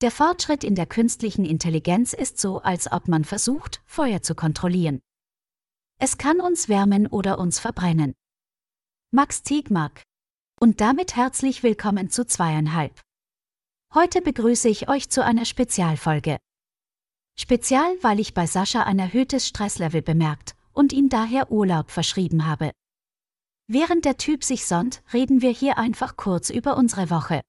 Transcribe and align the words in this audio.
Der 0.00 0.12
Fortschritt 0.12 0.62
in 0.62 0.76
der 0.76 0.86
künstlichen 0.86 1.44
Intelligenz 1.44 2.12
ist 2.12 2.38
so, 2.38 2.60
als 2.60 2.92
ob 2.92 3.08
man 3.08 3.24
versucht, 3.24 3.82
Feuer 3.84 4.22
zu 4.22 4.36
kontrollieren. 4.36 5.00
Es 5.98 6.18
kann 6.18 6.40
uns 6.40 6.68
wärmen 6.68 7.08
oder 7.08 7.40
uns 7.40 7.58
verbrennen. 7.58 8.14
Max 9.10 9.42
Tegmark. 9.42 10.04
Und 10.60 10.80
damit 10.80 11.16
herzlich 11.16 11.64
willkommen 11.64 12.10
zu 12.10 12.24
zweieinhalb. 12.24 13.00
Heute 13.92 14.22
begrüße 14.22 14.68
ich 14.68 14.88
euch 14.88 15.10
zu 15.10 15.24
einer 15.24 15.44
Spezialfolge. 15.44 16.38
Spezial, 17.36 17.96
weil 18.00 18.20
ich 18.20 18.34
bei 18.34 18.46
Sascha 18.46 18.84
ein 18.84 19.00
erhöhtes 19.00 19.48
Stresslevel 19.48 20.02
bemerkt 20.02 20.54
und 20.72 20.92
ihm 20.92 21.08
daher 21.08 21.50
Urlaub 21.50 21.90
verschrieben 21.90 22.46
habe. 22.46 22.70
Während 23.66 24.04
der 24.04 24.16
Typ 24.16 24.44
sich 24.44 24.64
sonnt, 24.64 25.02
reden 25.12 25.42
wir 25.42 25.50
hier 25.50 25.76
einfach 25.76 26.16
kurz 26.16 26.50
über 26.50 26.76
unsere 26.76 27.10
Woche. 27.10 27.40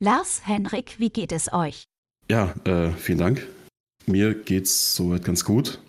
Lars, 0.00 0.46
Henrik, 0.46 1.00
wie 1.00 1.10
geht 1.10 1.32
es 1.32 1.52
euch? 1.52 1.88
Ja, 2.30 2.52
äh, 2.64 2.92
vielen 2.92 3.18
Dank. 3.18 3.48
Mir 4.06 4.32
geht's 4.32 4.94
soweit 4.94 5.24
ganz 5.24 5.44
gut. 5.44 5.82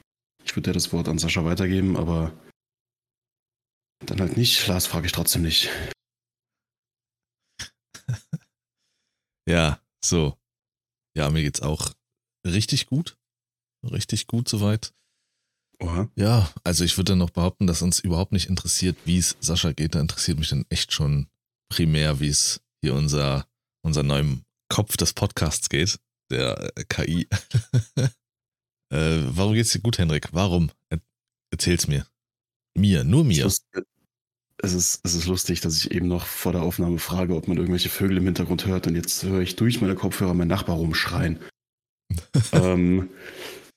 Ich 0.44 0.56
würde 0.56 0.72
ja 0.72 0.74
das 0.74 0.92
Wort 0.92 1.08
an 1.08 1.20
Sascha 1.20 1.46
weitergeben, 1.46 1.96
aber 1.96 2.34
dann 4.00 4.20
halt 4.20 4.36
nicht. 4.36 4.66
Lars 4.66 4.88
frage 4.88 5.06
ich 5.06 5.12
trotzdem 5.12 5.44
nicht. 5.44 5.70
ja, 9.48 9.80
so. 10.04 10.36
Ja, 11.16 11.30
mir 11.30 11.44
geht's 11.44 11.62
auch 11.62 11.94
richtig 12.48 12.88
gut. 12.88 13.16
Richtig 13.84 14.26
gut 14.26 14.50
soweit. 14.50 14.92
Oha. 15.80 16.10
Ja, 16.16 16.52
also 16.64 16.84
ich 16.84 16.98
würde 16.98 17.16
noch 17.16 17.30
behaupten, 17.30 17.68
dass 17.68 17.84
uns 17.84 18.00
überhaupt 18.00 18.32
nicht 18.32 18.50
interessiert, 18.50 18.98
wie 19.06 19.20
es 19.20 19.38
Sascha 19.40 19.72
geht. 19.72 19.94
Da 19.94 20.02
interessiert 20.02 20.40
mich 20.40 20.50
dann 20.50 20.66
echt 20.70 20.94
schon 20.94 21.28
primär, 21.72 22.20
wie 22.20 22.30
es 22.30 22.62
hier 22.82 22.96
unser 22.96 23.48
unser 23.90 24.04
neuem 24.04 24.44
Kopf 24.70 24.98
des 24.98 25.14
Podcasts 25.14 25.68
geht, 25.68 26.00
der 26.32 26.72
äh, 26.76 26.84
KI. 26.88 27.28
äh, 28.94 29.22
warum 29.32 29.56
geht's 29.56 29.72
dir 29.72 29.82
gut, 29.82 29.98
Henrik? 29.98 30.30
Warum? 30.32 30.72
Erzähl's 31.52 31.88
mir. 31.88 32.06
Mir, 32.78 33.04
nur 33.04 33.24
mir. 33.24 33.48
Es 34.62 34.74
ist, 34.74 35.02
es 35.04 35.16
ist 35.16 35.26
lustig, 35.26 35.62
dass 35.62 35.76
ich 35.78 35.92
eben 35.92 36.08
noch 36.08 36.26
vor 36.26 36.52
der 36.52 36.62
Aufnahme 36.62 37.00
frage, 37.00 37.36
ob 37.36 37.48
man 37.48 37.58
irgendwelche 37.58 37.90
Vögel 37.90 38.18
im 38.18 38.26
Hintergrund 38.26 38.68
hört 38.68 38.86
und 38.86 38.96
jetzt 38.96 39.24
höre 39.24 39.42
ich 39.42 39.56
durch 39.56 39.82
meine 39.82 39.96
Kopfhörer 39.96 40.36
meinen 40.36 40.50
Nachbar 40.50 40.76
rumschreien. 40.76 41.40
ähm, 42.52 43.10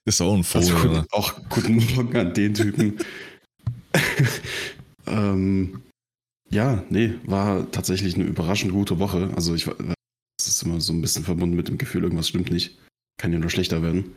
ist 0.05 0.20
auch 0.20 0.34
ein 0.34 0.44
Vogel, 0.44 0.75
also, 0.75 0.89
oder? 0.89 1.06
Auch 1.12 1.41
guten 1.48 1.77
Morgen 1.94 2.17
an 2.17 2.34
den 2.34 2.53
Typen. 2.53 2.98
ähm, 5.06 5.83
ja, 6.50 6.84
nee, 6.91 7.15
war 7.25 7.70
tatsächlich 7.70 8.17
eine 8.17 8.25
überraschend 8.25 8.72
gute 8.72 8.98
Woche. 8.98 9.31
Also 9.37 9.55
ich 9.55 9.69
das 10.47 10.57
ist 10.57 10.62
immer 10.62 10.81
so 10.81 10.93
ein 10.93 11.01
bisschen 11.01 11.25
verbunden 11.25 11.57
mit 11.57 11.69
dem 11.69 11.79
Gefühl, 11.79 12.05
irgendwas 12.05 12.29
stimmt 12.29 12.51
nicht. 12.51 12.79
Kann 13.19 13.33
ja 13.33 13.39
nur 13.39 13.51
schlechter 13.51 13.83
werden. 13.83 14.15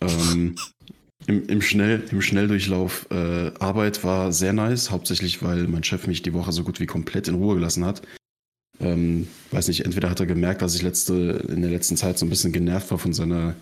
Ähm, 0.00 0.56
im, 1.26 1.46
im, 1.48 1.62
Schnell, 1.62 2.04
Im 2.10 2.22
Schnelldurchlauf 2.22 3.06
äh, 3.10 3.52
Arbeit 3.58 4.04
war 4.04 4.32
sehr 4.32 4.52
nice, 4.52 4.90
hauptsächlich 4.90 5.42
weil 5.42 5.68
mein 5.68 5.84
Chef 5.84 6.06
mich 6.06 6.22
die 6.22 6.34
Woche 6.34 6.52
so 6.52 6.64
gut 6.64 6.80
wie 6.80 6.86
komplett 6.86 7.28
in 7.28 7.34
Ruhe 7.34 7.56
gelassen 7.56 7.84
hat. 7.84 8.02
Ähm, 8.80 9.26
weiß 9.50 9.68
nicht, 9.68 9.84
entweder 9.84 10.08
hat 10.08 10.20
er 10.20 10.26
gemerkt, 10.26 10.62
dass 10.62 10.74
ich 10.74 10.82
letzte, 10.82 11.44
in 11.48 11.62
der 11.62 11.70
letzten 11.70 11.96
Zeit 11.96 12.18
so 12.18 12.24
ein 12.24 12.30
bisschen 12.30 12.52
genervt 12.52 12.90
war 12.90 12.98
von 12.98 13.12
seiner, 13.12 13.56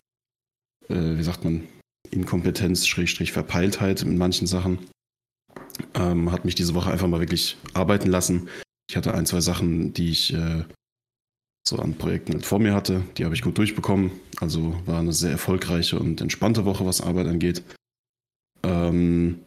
äh, 0.88 1.16
wie 1.16 1.22
sagt 1.22 1.44
man, 1.44 1.66
Inkompetenz, 2.10 2.86
Schrägstrich 2.86 3.32
Verpeiltheit 3.32 4.02
in 4.02 4.18
manchen 4.18 4.46
Sachen 4.46 4.78
ähm, 5.94 6.30
hat 6.32 6.44
mich 6.44 6.54
diese 6.54 6.74
Woche 6.74 6.90
einfach 6.90 7.08
mal 7.08 7.20
wirklich 7.20 7.56
arbeiten 7.74 8.10
lassen. 8.10 8.48
Ich 8.88 8.96
hatte 8.96 9.14
ein, 9.14 9.26
zwei 9.26 9.40
Sachen, 9.40 9.92
die 9.92 10.10
ich 10.10 10.32
äh, 10.32 10.64
so 11.66 11.76
an 11.78 11.94
Projekten 11.94 12.34
halt 12.34 12.46
vor 12.46 12.58
mir 12.58 12.74
hatte. 12.74 13.02
Die 13.16 13.24
habe 13.24 13.34
ich 13.34 13.42
gut 13.42 13.58
durchbekommen. 13.58 14.12
Also 14.40 14.80
war 14.86 15.00
eine 15.00 15.12
sehr 15.12 15.32
erfolgreiche 15.32 15.98
und 15.98 16.20
entspannte 16.20 16.64
Woche, 16.64 16.86
was 16.86 17.00
Arbeit 17.00 17.26
angeht. 17.26 17.62
Ähm, 18.62 19.40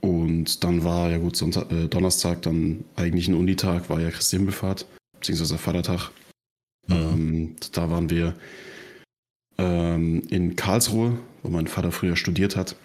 und 0.00 0.64
dann 0.64 0.84
war 0.84 1.10
ja 1.10 1.18
gut 1.18 1.36
Sonntag, 1.36 1.70
äh, 1.72 1.88
Donnerstag 1.88 2.42
dann 2.42 2.84
eigentlich 2.96 3.28
ein 3.28 3.34
Unitag, 3.34 3.88
war 3.88 4.00
ja 4.00 4.10
Christi 4.10 4.36
Himmelfahrt, 4.36 4.86
beziehungsweise 5.18 5.58
Vatertag. 5.58 6.10
Mhm. 6.86 6.94
Ähm, 6.94 7.56
da 7.72 7.90
waren 7.90 8.10
wir 8.10 8.34
ähm, 9.58 10.22
in 10.30 10.56
Karlsruhe, 10.56 11.18
wo 11.42 11.48
mein 11.48 11.66
Vater 11.66 11.92
früher 11.92 12.16
studiert 12.16 12.56
hat 12.56 12.76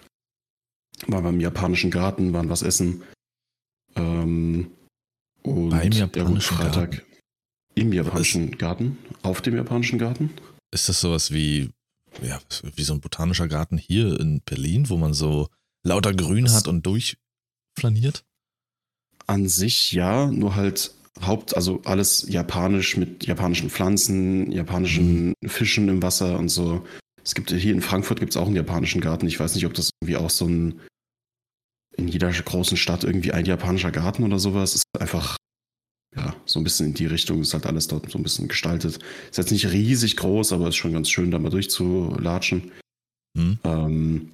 waren 1.06 1.24
wir 1.24 1.30
im 1.30 1.40
japanischen 1.40 1.90
Garten, 1.90 2.32
waren 2.32 2.48
was 2.48 2.62
essen. 2.62 3.02
Ähm, 3.96 4.70
und 5.42 5.70
Beim 5.70 5.92
japanischen 5.92 6.56
ja, 6.56 6.62
Freitag 6.62 6.90
Garten. 6.90 7.09
Im 7.74 7.92
japanischen 7.92 8.58
Garten, 8.58 8.98
auf 9.22 9.40
dem 9.40 9.56
japanischen 9.56 9.98
Garten. 9.98 10.30
Ist 10.70 10.88
das 10.88 11.00
sowas 11.00 11.32
wie, 11.32 11.70
ja, 12.22 12.40
wie 12.76 12.82
so 12.82 12.94
ein 12.94 13.00
botanischer 13.00 13.48
Garten 13.48 13.78
hier 13.78 14.18
in 14.20 14.40
Berlin, 14.40 14.88
wo 14.88 14.96
man 14.96 15.14
so 15.14 15.48
lauter 15.82 16.14
Grün 16.14 16.44
das 16.44 16.54
hat 16.54 16.68
und 16.68 16.86
durchflaniert? 16.86 18.24
An 19.26 19.48
sich 19.48 19.92
ja, 19.92 20.26
nur 20.26 20.56
halt 20.56 20.92
Haupt, 21.22 21.54
also 21.54 21.82
alles 21.84 22.26
japanisch 22.28 22.96
mit 22.96 23.26
japanischen 23.26 23.68
Pflanzen, 23.68 24.50
japanischen 24.52 25.34
mhm. 25.40 25.48
Fischen 25.48 25.88
im 25.88 26.02
Wasser 26.02 26.38
und 26.38 26.48
so. 26.48 26.86
Es 27.22 27.34
gibt 27.34 27.50
hier 27.50 27.74
in 27.74 27.82
Frankfurt 27.82 28.20
gibt 28.20 28.32
es 28.32 28.36
auch 28.36 28.46
einen 28.46 28.56
japanischen 28.56 29.00
Garten. 29.00 29.26
Ich 29.26 29.38
weiß 29.38 29.54
nicht, 29.54 29.66
ob 29.66 29.74
das 29.74 29.90
irgendwie 30.00 30.16
auch 30.16 30.30
so 30.30 30.46
ein 30.46 30.80
in 31.96 32.08
jeder 32.08 32.30
großen 32.30 32.76
Stadt 32.76 33.04
irgendwie 33.04 33.32
ein 33.32 33.44
japanischer 33.44 33.90
Garten 33.90 34.24
oder 34.24 34.38
sowas. 34.38 34.74
Ist 34.74 34.84
einfach 34.98 35.36
ja 36.16 36.34
so 36.44 36.60
ein 36.60 36.64
bisschen 36.64 36.86
in 36.86 36.94
die 36.94 37.06
Richtung. 37.06 37.40
Ist 37.40 37.54
halt 37.54 37.66
alles 37.66 37.88
dort 37.88 38.10
so 38.10 38.18
ein 38.18 38.22
bisschen 38.22 38.48
gestaltet. 38.48 38.98
Ist 39.30 39.38
jetzt 39.38 39.52
nicht 39.52 39.70
riesig 39.70 40.16
groß, 40.16 40.52
aber 40.52 40.68
ist 40.68 40.76
schon 40.76 40.92
ganz 40.92 41.08
schön, 41.10 41.30
da 41.30 41.38
mal 41.38 41.50
durchzulatschen. 41.50 42.72
Hm. 43.36 43.58
Ähm, 43.64 44.30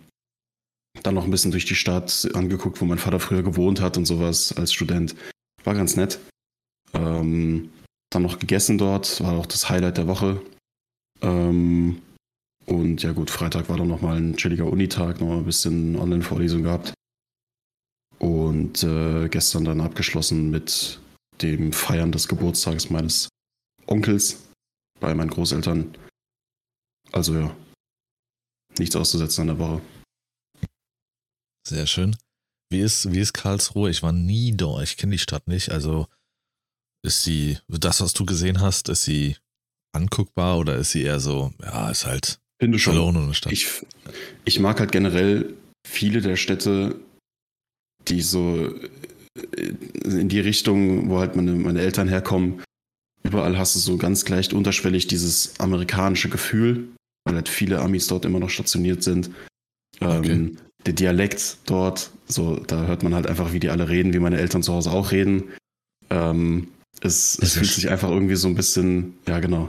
dann 1.03 1.15
noch 1.15 1.25
ein 1.25 1.31
bisschen 1.31 1.51
durch 1.51 1.67
die 1.67 1.75
Stadt 1.75 2.29
angeguckt, 2.35 2.81
wo 2.81 2.85
mein 2.85 2.99
Vater 2.99 3.21
früher 3.21 3.43
gewohnt 3.43 3.81
hat 3.81 3.97
und 3.97 4.07
sowas 4.07 4.53
als 4.57 4.73
Student. 4.73 5.15
War 5.65 5.75
ganz 5.75 5.97
nett. 5.97 6.19
Ähm, 6.95 7.71
dann 8.11 8.23
noch 8.23 8.39
gegessen 8.39 8.79
dort, 8.79 9.21
war 9.21 9.35
auch 9.35 9.47
das 9.47 9.69
Highlight 9.69 9.99
der 9.99 10.07
Woche. 10.07 10.41
Ähm, 11.21 12.01
und 12.65 13.03
ja 13.03 13.13
gut, 13.13 13.31
Freitag 13.31 13.69
war 13.69 13.77
dann 13.77 13.89
nochmal 13.89 14.17
ein 14.17 14.37
chilliger 14.37 14.67
Unitag, 14.67 15.21
nochmal 15.21 15.39
ein 15.39 15.45
bisschen 15.45 15.97
Online-Vorlesung 15.97 16.63
gehabt. 16.63 16.95
Und 18.19 18.83
äh, 18.83 19.29
gestern 19.29 19.65
dann 19.65 19.81
abgeschlossen 19.81 20.51
mit 20.51 21.01
dem 21.43 21.73
Feiern 21.73 22.13
des 22.13 22.29
Geburtstages 22.29 22.91
meines 22.91 23.29
Onkels 23.87 24.43
bei 25.01 25.15
meinen 25.15 25.31
Großeltern. 25.31 25.97
Also 27.13 27.35
ja, 27.35 27.57
nichts 28.79 28.97
auszusetzen 28.97 29.43
an 29.43 29.47
der 29.47 29.59
Woche. 29.59 29.83
Sehr 31.67 31.87
schön. 31.87 32.17
Wie 32.71 32.81
ist, 32.81 33.13
wie 33.13 33.21
ist 33.21 33.33
Karlsruhe? 33.33 33.91
Ich 33.91 34.03
war 34.03 34.13
nie 34.13 34.57
da, 34.57 34.83
ich 34.83 34.97
kenne 34.97 35.13
die 35.13 35.19
Stadt 35.19 35.47
nicht. 35.47 35.71
Also 35.71 36.07
ist 37.05 37.23
sie, 37.23 37.59
das, 37.69 38.01
was 38.01 38.13
du 38.13 38.27
gesehen 38.27 38.61
hast, 38.61 38.89
ist 38.89 39.05
sie 39.05 39.37
anguckbar 39.93 40.59
oder 40.59 40.77
ist 40.77 40.91
sie 40.91 41.03
eher 41.03 41.21
so, 41.21 41.53
ja, 41.63 41.91
ist 41.91 42.07
halt 42.07 42.41
Finde 42.61 42.79
schon. 42.79 42.95
Verloren 42.95 43.35
Stadt. 43.35 43.53
Ich, 43.53 43.69
ich 44.45 44.61
mag 44.61 44.81
halt 44.81 44.93
generell 44.93 45.55
viele 45.87 46.21
der 46.21 46.37
Städte, 46.37 46.99
die 48.09 48.23
so 48.23 48.75
in 49.57 50.29
die 50.29 50.41
Richtung, 50.41 51.09
wo 51.09 51.19
halt 51.19 51.37
meine, 51.37 51.53
meine 51.53 51.81
Eltern 51.81 52.09
herkommen, 52.09 52.63
überall 53.23 53.59
hast 53.59 53.75
du 53.75 53.79
so 53.79 53.97
ganz 53.97 54.29
leicht 54.29 54.53
unterschwellig 54.53 55.07
dieses 55.07 55.59
amerikanische 55.59 56.29
Gefühl, 56.29 56.89
weil 57.25 57.35
halt 57.35 57.49
viele 57.49 57.81
Amis 57.81 58.07
dort 58.07 58.25
immer 58.25 58.41
noch 58.41 58.51
stationiert 58.51 59.03
sind. 59.03 59.31
Okay. 60.01 60.33
Ähm, 60.33 60.59
der 60.85 60.93
Dialekt 60.93 61.59
dort, 61.67 62.11
so, 62.29 62.57
da 62.57 62.87
hört 62.87 63.03
man 63.03 63.15
halt 63.15 63.27
einfach, 63.27 63.53
wie 63.53 63.61
die 63.61 63.71
alle 63.71 63.89
reden, 63.89 64.13
wie 64.13 64.21
meine 64.21 64.39
Eltern 64.39 64.63
zu 64.63 64.73
Hause 64.73 64.93
auch 64.93 65.11
reden. 65.11 65.53
Ähm, 66.11 66.69
es, 67.01 67.39
es 67.41 67.55
fühlt 67.55 67.67
sich 67.67 67.89
einfach 67.89 68.09
irgendwie 68.09 68.37
so 68.37 68.49
ein 68.49 68.55
bisschen, 68.55 69.15
ja 69.27 69.41
genau. 69.41 69.69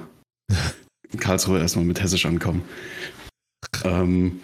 in 1.12 1.20
Karlsruhe 1.20 1.60
erstmal 1.60 1.86
mit 1.86 2.02
Hessisch 2.02 2.26
ankommen. 2.26 2.64
Ähm, 3.84 4.40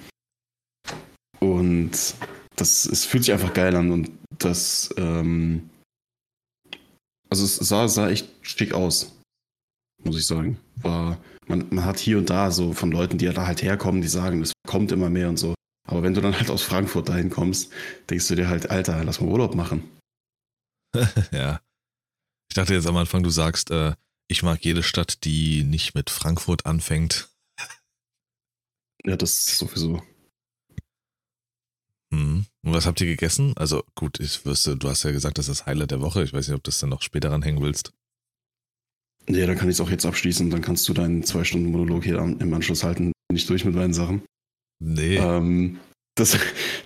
und 1.40 1.92
das 2.56 2.86
es 2.86 3.06
fühlt 3.06 3.26
sich 3.26 3.34
einfach 3.34 3.54
geil 3.54 3.76
an 3.76 3.92
und 3.92 4.12
das, 4.40 4.94
ähm, 4.98 5.70
also 7.30 7.44
es 7.44 7.56
sah, 7.56 7.88
sah 7.88 8.10
echt 8.10 8.30
schick 8.42 8.74
aus, 8.74 9.18
muss 10.04 10.18
ich 10.18 10.26
sagen. 10.26 10.60
War, 10.78 11.20
man, 11.48 11.68
man 11.70 11.86
hat 11.86 12.00
hier 12.00 12.18
und 12.18 12.30
da 12.30 12.52
so 12.52 12.74
von 12.74 12.92
Leuten, 12.92 13.18
die 13.18 13.26
da 13.26 13.48
halt 13.48 13.62
herkommen, 13.62 14.02
die 14.02 14.08
sagen, 14.08 14.42
es 14.42 14.54
kommt 14.68 14.92
immer 14.92 15.10
mehr 15.10 15.30
und 15.30 15.38
so. 15.38 15.54
Aber 15.88 16.04
wenn 16.04 16.14
du 16.14 16.22
dann 16.22 16.38
halt 16.38 16.50
aus 16.50 16.64
Frankfurt 16.64 17.10
dahin 17.10 17.30
kommst, 17.30 17.72
denkst 18.10 18.28
du 18.28 18.36
dir 18.36 18.48
halt, 18.48 18.70
Alter, 18.70 19.04
lass 19.04 19.20
mal 19.20 19.30
Urlaub 19.30 19.56
machen. 19.56 19.90
ja. 21.32 21.62
Ich 22.50 22.56
dachte 22.56 22.74
jetzt 22.74 22.88
am 22.88 22.98
Anfang, 22.98 23.24
du 23.24 23.30
sagst, 23.30 23.72
äh, 23.72 23.96
ich 24.28 24.44
mag 24.44 24.64
jede 24.64 24.84
Stadt, 24.84 25.24
die 25.26 25.64
nicht 25.64 25.96
mit 25.96 26.10
Frankfurt 26.10 26.66
anfängt. 26.66 27.30
Ja, 29.06 29.18
das 29.18 29.58
sowieso. 29.58 30.02
Hm. 32.14 32.46
Und 32.66 32.74
was 32.74 32.86
habt 32.86 33.02
ihr 33.02 33.08
gegessen? 33.08 33.54
Also 33.58 33.84
gut, 33.96 34.20
ich 34.20 34.46
wüsste, 34.46 34.78
du 34.78 34.90
hast 34.90 35.04
ja 35.04 35.12
gesagt, 35.12 35.38
das 35.38 35.50
ist 35.50 35.60
das 35.60 35.66
Highlight 35.66 35.92
der 35.92 36.02
Woche. 36.02 36.24
Ich 36.24 36.34
weiß 36.34 36.48
nicht, 36.48 36.56
ob 36.56 36.64
du 36.64 36.70
das 36.70 36.80
dann 36.80 36.90
noch 36.90 37.02
später 37.02 37.32
ranhängen 37.32 37.62
willst. 37.62 37.92
Ja, 39.30 39.46
dann 39.48 39.58
kann 39.58 39.70
ich 39.70 39.76
es 39.76 39.82
auch 39.82 39.90
jetzt 39.90 40.06
abschließen. 40.06 40.50
Dann 40.50 40.62
kannst 40.62 40.88
du 40.88 40.94
deinen 40.94 41.24
zwei 41.24 41.44
Stunden 41.44 41.72
Monolog 41.72 42.04
hier 42.04 42.18
im 42.18 42.54
Anschluss 42.54 42.84
halten. 42.84 43.12
Bin 43.28 43.38
ich 43.38 43.46
durch 43.46 43.66
mit 43.66 43.76
meinen 43.76 43.94
Sachen. 43.94 44.24
Nee. 44.80 45.18
Ähm, 45.18 45.80
das, 46.16 46.38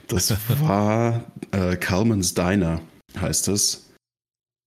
das 0.08 0.34
war 0.62 1.32
äh, 1.52 1.76
Kalmans 1.78 2.34
Diner, 2.34 2.82
heißt 3.20 3.48
es. 3.50 3.90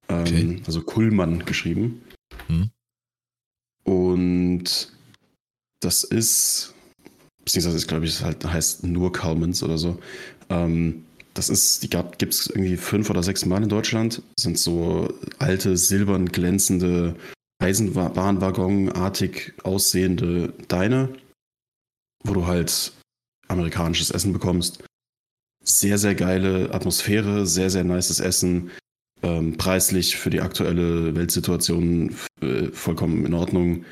Ähm, 0.09 0.21
okay. 0.21 0.63
Also 0.67 0.83
Kullmann 0.83 1.45
geschrieben. 1.45 2.03
Hm. 2.47 2.71
Und 3.85 4.93
das 5.81 6.05
ist, 6.05 6.75
beziehungsweise 7.45 7.77
ist, 7.77 7.89
glaube 7.89 8.05
ich, 8.05 8.13
es 8.13 8.23
halt 8.23 8.45
heißt 8.45 8.85
nur 8.85 9.13
Kalmans 9.13 9.63
oder 9.63 9.79
so. 9.79 9.99
Ähm, 10.51 11.05
das 11.35 11.49
ist, 11.49 11.83
die 11.83 11.89
gibt 11.89 12.23
es 12.35 12.49
irgendwie 12.49 12.77
fünf 12.77 13.09
oder 13.09 13.23
sechs 13.23 13.47
Mal 13.47 13.63
in 13.63 13.69
Deutschland. 13.69 14.23
Das 14.37 14.43
sind 14.43 14.59
so 14.59 15.09
alte, 15.39 15.77
silbern 15.77 16.27
glänzende, 16.27 17.15
Eisenbahnwaggon-artig 17.63 19.55
aussehende 19.63 20.53
Diner, 20.71 21.09
wo 22.25 22.35
du 22.35 22.47
halt 22.47 22.93
amerikanisches 23.49 24.11
Essen 24.11 24.33
bekommst. 24.33 24.83
Sehr, 25.63 25.99
sehr 25.99 26.15
geile 26.15 26.73
Atmosphäre, 26.73 27.47
sehr, 27.47 27.71
sehr 27.71 27.85
nices 27.85 28.21
Essen. 28.21 28.71
Ähm, 29.23 29.59
preislich 29.59 30.17
für 30.17 30.31
die 30.31 30.41
aktuelle 30.41 31.15
Weltsituation 31.15 32.17
äh, 32.41 32.69
vollkommen 32.73 33.27
in 33.27 33.35
Ordnung. 33.35 33.85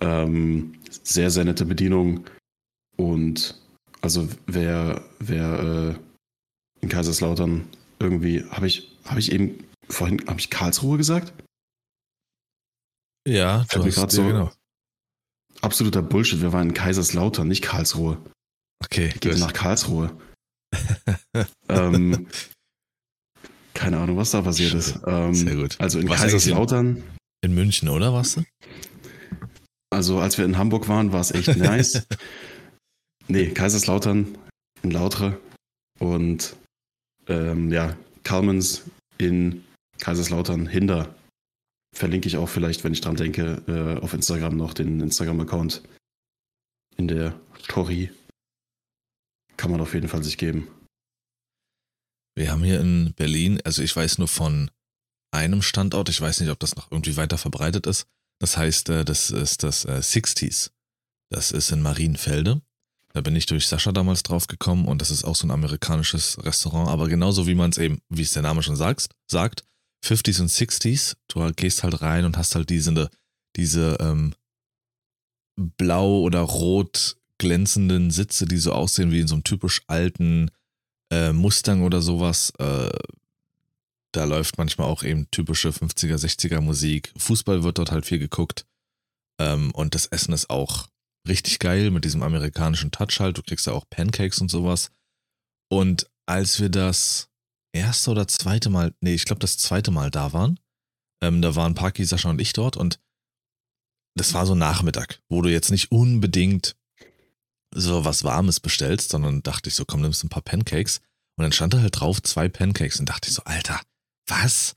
Ähm, 0.00 0.74
sehr, 1.02 1.30
sehr 1.30 1.44
nette 1.44 1.64
Bedienung. 1.64 2.26
Und 2.96 3.58
also 4.02 4.28
wer, 4.46 5.02
wer 5.18 5.98
äh, 5.98 6.82
in 6.82 6.88
Kaiserslautern 6.88 7.68
irgendwie, 7.98 8.44
habe 8.50 8.66
ich, 8.66 8.96
habe 9.04 9.20
ich 9.20 9.32
eben 9.32 9.64
vorhin, 9.88 10.26
habe 10.26 10.40
ich 10.40 10.50
Karlsruhe 10.50 10.98
gesagt? 10.98 11.32
Ja, 13.26 13.66
du 13.72 13.84
hast, 13.84 13.96
ja, 13.96 14.08
so 14.08 14.24
genau. 14.24 14.52
Absoluter 15.60 16.02
Bullshit. 16.02 16.40
Wir 16.42 16.52
waren 16.52 16.68
in 16.68 16.74
Kaiserslautern, 16.74 17.48
nicht 17.48 17.62
Karlsruhe. 17.62 18.18
Okay. 18.84 19.12
Geht 19.20 19.38
nach 19.38 19.52
Karlsruhe. 19.52 20.16
ähm, 21.68 22.28
keine 23.74 23.98
Ahnung, 23.98 24.16
was 24.16 24.30
da 24.30 24.42
passiert 24.42 24.74
ist. 24.74 25.00
Ähm, 25.06 25.34
Sehr 25.34 25.56
gut. 25.56 25.76
Also 25.80 25.98
in 25.98 26.08
was 26.08 26.20
Kaiserslautern. 26.20 26.96
In, 26.96 27.04
in 27.42 27.54
München, 27.54 27.88
oder 27.88 28.12
warst 28.12 28.36
du? 28.36 28.44
Also 29.90 30.18
als 30.20 30.38
wir 30.38 30.44
in 30.44 30.58
Hamburg 30.58 30.88
waren, 30.88 31.12
war 31.12 31.20
es 31.20 31.30
echt 31.30 31.48
nice. 31.56 32.06
Nee, 33.28 33.50
Kaiserslautern 33.50 34.36
in 34.82 34.90
Lautre 34.90 35.40
und 35.98 36.56
ähm, 37.28 37.72
ja, 37.72 37.96
Carmens 38.22 38.82
in 39.18 39.64
Kaiserslautern 39.98 40.66
Hinder. 40.66 41.14
Verlinke 41.94 42.28
ich 42.28 42.36
auch 42.36 42.48
vielleicht, 42.48 42.84
wenn 42.84 42.92
ich 42.92 43.00
dran 43.00 43.16
denke, 43.16 43.62
äh, 43.66 44.02
auf 44.02 44.12
Instagram 44.12 44.56
noch 44.56 44.74
den 44.74 45.00
Instagram-Account 45.00 45.82
in 46.96 47.08
der 47.08 47.38
Story. 47.62 48.10
Kann 49.56 49.70
man 49.70 49.80
auf 49.80 49.94
jeden 49.94 50.08
Fall 50.08 50.22
sich 50.22 50.36
geben. 50.36 50.68
Wir 52.34 52.52
haben 52.52 52.62
hier 52.62 52.80
in 52.80 53.14
Berlin, 53.14 53.60
also 53.64 53.82
ich 53.82 53.96
weiß 53.96 54.18
nur 54.18 54.28
von 54.28 54.70
einem 55.32 55.62
Standort, 55.62 56.10
ich 56.10 56.20
weiß 56.20 56.40
nicht, 56.40 56.50
ob 56.50 56.60
das 56.60 56.76
noch 56.76 56.92
irgendwie 56.92 57.16
weiter 57.16 57.38
verbreitet 57.38 57.86
ist. 57.86 58.06
Das 58.38 58.58
heißt, 58.58 58.90
äh, 58.90 59.04
das 59.04 59.30
ist 59.30 59.62
das 59.62 59.84
äh, 59.86 60.02
Sixties. 60.02 60.70
Das 61.30 61.50
ist 61.50 61.70
in 61.72 61.82
Marienfelde. 61.82 62.60
Da 63.16 63.22
bin 63.22 63.34
ich 63.34 63.46
durch 63.46 63.66
Sascha 63.66 63.92
damals 63.92 64.24
drauf 64.24 64.46
gekommen 64.46 64.86
und 64.86 65.00
das 65.00 65.10
ist 65.10 65.24
auch 65.24 65.34
so 65.34 65.46
ein 65.46 65.50
amerikanisches 65.50 66.36
Restaurant, 66.44 66.90
aber 66.90 67.08
genauso 67.08 67.46
wie 67.46 67.54
man 67.54 67.70
es 67.70 67.78
eben, 67.78 68.02
wie 68.10 68.20
es 68.20 68.32
der 68.32 68.42
Name 68.42 68.62
schon 68.62 68.76
sagt, 68.76 69.08
sagt, 69.26 69.64
50s 70.04 70.42
und 70.42 70.50
60s, 70.50 71.16
du 71.28 71.50
gehst 71.54 71.82
halt 71.82 72.02
rein 72.02 72.26
und 72.26 72.36
hast 72.36 72.54
halt 72.54 72.68
diese, 72.68 73.08
diese 73.56 73.96
ähm, 74.00 74.34
blau 75.56 76.20
oder 76.20 76.40
rot 76.40 77.16
glänzenden 77.38 78.10
Sitze, 78.10 78.44
die 78.44 78.58
so 78.58 78.74
aussehen 78.74 79.10
wie 79.12 79.20
in 79.20 79.28
so 79.28 79.36
einem 79.36 79.44
typisch 79.44 79.80
alten 79.86 80.50
äh, 81.10 81.32
Mustang 81.32 81.84
oder 81.84 82.02
sowas. 82.02 82.52
Äh, 82.58 82.90
da 84.12 84.24
läuft 84.24 84.58
manchmal 84.58 84.88
auch 84.88 85.02
eben 85.02 85.26
typische 85.30 85.70
50er, 85.70 86.16
60er 86.16 86.60
Musik. 86.60 87.14
Fußball 87.16 87.62
wird 87.62 87.78
dort 87.78 87.92
halt 87.92 88.04
viel 88.04 88.18
geguckt. 88.18 88.66
Ähm, 89.40 89.70
und 89.70 89.94
das 89.94 90.04
Essen 90.04 90.34
ist 90.34 90.50
auch 90.50 90.88
richtig 91.28 91.58
geil 91.58 91.90
mit 91.90 92.04
diesem 92.04 92.22
amerikanischen 92.22 92.90
Touch 92.90 93.20
halt. 93.20 93.38
Du 93.38 93.42
kriegst 93.42 93.66
ja 93.66 93.72
auch 93.72 93.88
Pancakes 93.88 94.40
und 94.40 94.50
sowas. 94.50 94.90
Und 95.68 96.08
als 96.26 96.60
wir 96.60 96.68
das 96.68 97.28
erste 97.72 98.10
oder 98.10 98.28
zweite 98.28 98.70
Mal, 98.70 98.94
nee, 99.00 99.14
ich 99.14 99.24
glaube 99.24 99.40
das 99.40 99.58
zweite 99.58 99.90
Mal 99.90 100.10
da 100.10 100.32
waren, 100.32 100.58
ähm, 101.22 101.42
da 101.42 101.54
waren 101.54 101.74
Parky, 101.74 102.04
Sascha 102.04 102.30
und 102.30 102.40
ich 102.40 102.52
dort 102.52 102.76
und 102.76 103.00
das 104.16 104.32
war 104.32 104.46
so 104.46 104.54
Nachmittag, 104.54 105.20
wo 105.28 105.42
du 105.42 105.50
jetzt 105.50 105.70
nicht 105.70 105.92
unbedingt 105.92 106.74
so 107.74 108.04
was 108.04 108.24
Warmes 108.24 108.60
bestellst, 108.60 109.10
sondern 109.10 109.42
dachte 109.42 109.68
ich 109.68 109.74
so, 109.74 109.84
komm, 109.84 110.00
nimmst 110.00 110.24
ein 110.24 110.30
paar 110.30 110.42
Pancakes. 110.42 111.00
Und 111.36 111.42
dann 111.42 111.52
stand 111.52 111.74
da 111.74 111.80
halt 111.80 112.00
drauf 112.00 112.22
zwei 112.22 112.48
Pancakes 112.48 112.98
und 112.98 113.08
dachte 113.08 113.28
ich 113.28 113.34
so, 113.34 113.42
Alter, 113.44 113.80
was? 114.26 114.76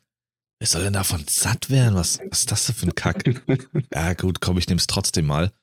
Wer 0.60 0.68
soll 0.68 0.84
denn 0.84 0.94
davon 0.94 1.24
satt 1.30 1.70
werden? 1.70 1.96
Was, 1.96 2.20
was 2.30 2.40
ist 2.40 2.52
das 2.52 2.66
denn 2.66 2.76
für 2.76 2.88
ein 2.88 2.96
Kack? 2.96 3.24
ja, 3.94 4.14
gut, 4.14 4.42
komm, 4.42 4.58
ich 4.58 4.68
nehm's 4.68 4.88
trotzdem 4.88 5.26
mal. 5.26 5.54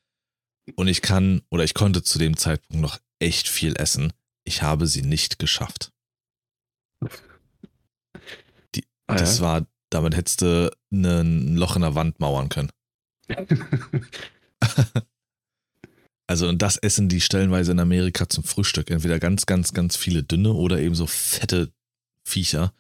Und 0.75 0.89
ich 0.89 1.03
kann 1.03 1.43
oder 1.51 1.65
ich 1.65 1.75
konnte 1.75 2.03
zu 2.03 2.19
dem 2.19 2.37
Zeitpunkt 2.37 2.83
noch 2.83 2.99
echt 3.19 3.49
viel 3.49 3.77
essen. 3.77 4.13
Ich 4.45 4.63
habe 4.63 4.87
sie 4.87 5.03
nicht 5.03 5.39
geschafft. 5.39 5.93
Die, 8.75 8.85
ah, 9.07 9.15
ja? 9.15 9.17
Das 9.17 9.41
war, 9.41 9.67
damit 9.91 10.17
hättest 10.17 10.43
du 10.43 10.71
ein 10.93 11.57
Loch 11.57 11.77
in 11.77 11.83
der 11.83 11.95
Wand 11.95 12.19
mauern 12.21 12.49
können. 12.49 12.71
also, 16.27 16.49
und 16.49 16.63
das 16.63 16.77
essen 16.77 17.09
die 17.09 17.21
stellenweise 17.21 17.73
in 17.73 17.81
Amerika 17.81 18.29
zum 18.29 18.45
Frühstück. 18.45 18.91
Entweder 18.91 19.19
ganz, 19.19 19.47
ganz, 19.47 19.73
ganz 19.73 19.97
viele 19.97 20.23
dünne 20.23 20.53
oder 20.53 20.81
eben 20.81 20.95
so 20.95 21.07
fette 21.07 21.73
Viecher 22.25 22.73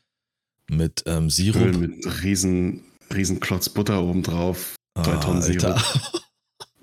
mit 0.68 1.04
ähm, 1.06 1.30
Sirup. 1.30 1.76
Mit 1.76 2.22
riesen, 2.22 2.82
riesen 3.14 3.40
Klotz 3.40 3.68
Butter 3.68 4.02
obendrauf. 4.02 4.74
Drei 4.94 5.12
ah, 5.12 5.20
Tonnen 5.20 5.42
Sirup. 5.42 5.80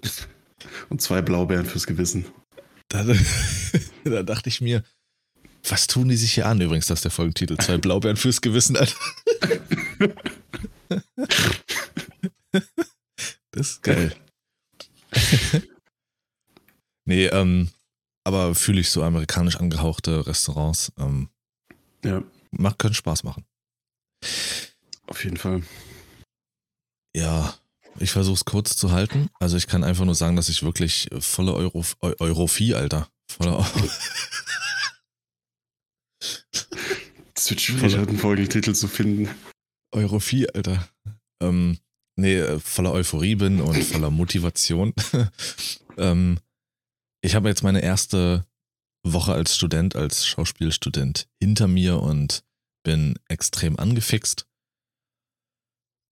Und 0.94 1.02
zwei 1.02 1.24
Blaubeeren 1.24 1.66
fürs 1.66 1.88
Gewissen. 1.88 2.24
Da, 2.88 3.04
da, 4.04 4.22
dachte 4.22 4.48
ich 4.48 4.62
mir, 4.62 4.84
was 5.68 5.88
tun 5.88 6.08
die 6.08 6.16
sich 6.16 6.34
hier 6.34 6.46
an? 6.46 6.62
Übrigens, 6.62 6.86
das 6.86 7.00
ist 7.00 7.06
der 7.06 7.10
Folgentitel. 7.10 7.58
Zwei 7.58 7.80
Blaubeeren 7.80 8.16
fürs 8.16 8.42
Gewissen, 8.42 8.78
Alter. 8.78 8.96
Das 13.50 13.70
ist 13.70 13.84
geil. 13.84 14.16
nee, 17.06 17.26
ähm, 17.26 17.72
aber 18.24 18.54
fühle 18.54 18.82
ich 18.82 18.90
so 18.90 19.04
amerikanisch 19.04 19.56
angehauchte 19.56 20.28
Restaurants. 20.28 20.92
Ähm, 21.00 21.30
ja. 22.04 22.24
Macht, 22.52 22.78
können 22.78 22.94
Spaß 22.94 23.24
machen. 23.24 23.46
Auf 25.08 25.24
jeden 25.24 25.38
Fall. 25.38 25.64
Ja, 27.16 27.56
ich 28.00 28.12
versuche 28.12 28.36
es 28.36 28.46
kurz 28.46 28.76
zu 28.76 28.92
halten. 28.92 29.30
Also 29.40 29.58
ich 29.58 29.68
kann 29.68 29.84
einfach 29.84 30.06
nur 30.06 30.16
sagen, 30.16 30.36
dass 30.36 30.50
ich 30.50 30.64
wirklich 30.64 31.10
volle 31.20 31.54
Euro, 31.54 31.84
Europhie, 32.02 32.76
Alter. 32.76 33.08
Voller 33.30 33.66
Es 37.36 37.50
wird 37.50 37.62
schwierig, 37.62 37.98
einen 37.98 38.18
Folgentitel 38.18 38.74
zu 38.74 38.88
finden. 38.88 39.30
Europhie, 39.92 40.48
Alter. 40.50 40.88
Ähm, 41.42 41.78
nee, 42.16 42.38
äh, 42.38 42.60
voller 42.60 42.92
Euphorie 42.92 43.36
bin 43.36 43.62
und 43.62 43.84
voller 43.84 44.12
Motivation. 44.12 44.94
ähm, 45.98 46.40
ich 47.22 47.36
habe 47.36 47.50
jetzt 47.50 47.64
meine 47.64 47.82
erste 47.82 48.46
Woche 49.04 49.34
als 49.34 49.56
Student, 49.56 49.96
als 49.96 50.26
Schauspielstudent 50.26 51.28
hinter 51.40 51.68
mir 51.68 52.00
und 52.00 52.44
bin 52.84 53.20
extrem 53.28 53.78
angefixt. 53.80 54.48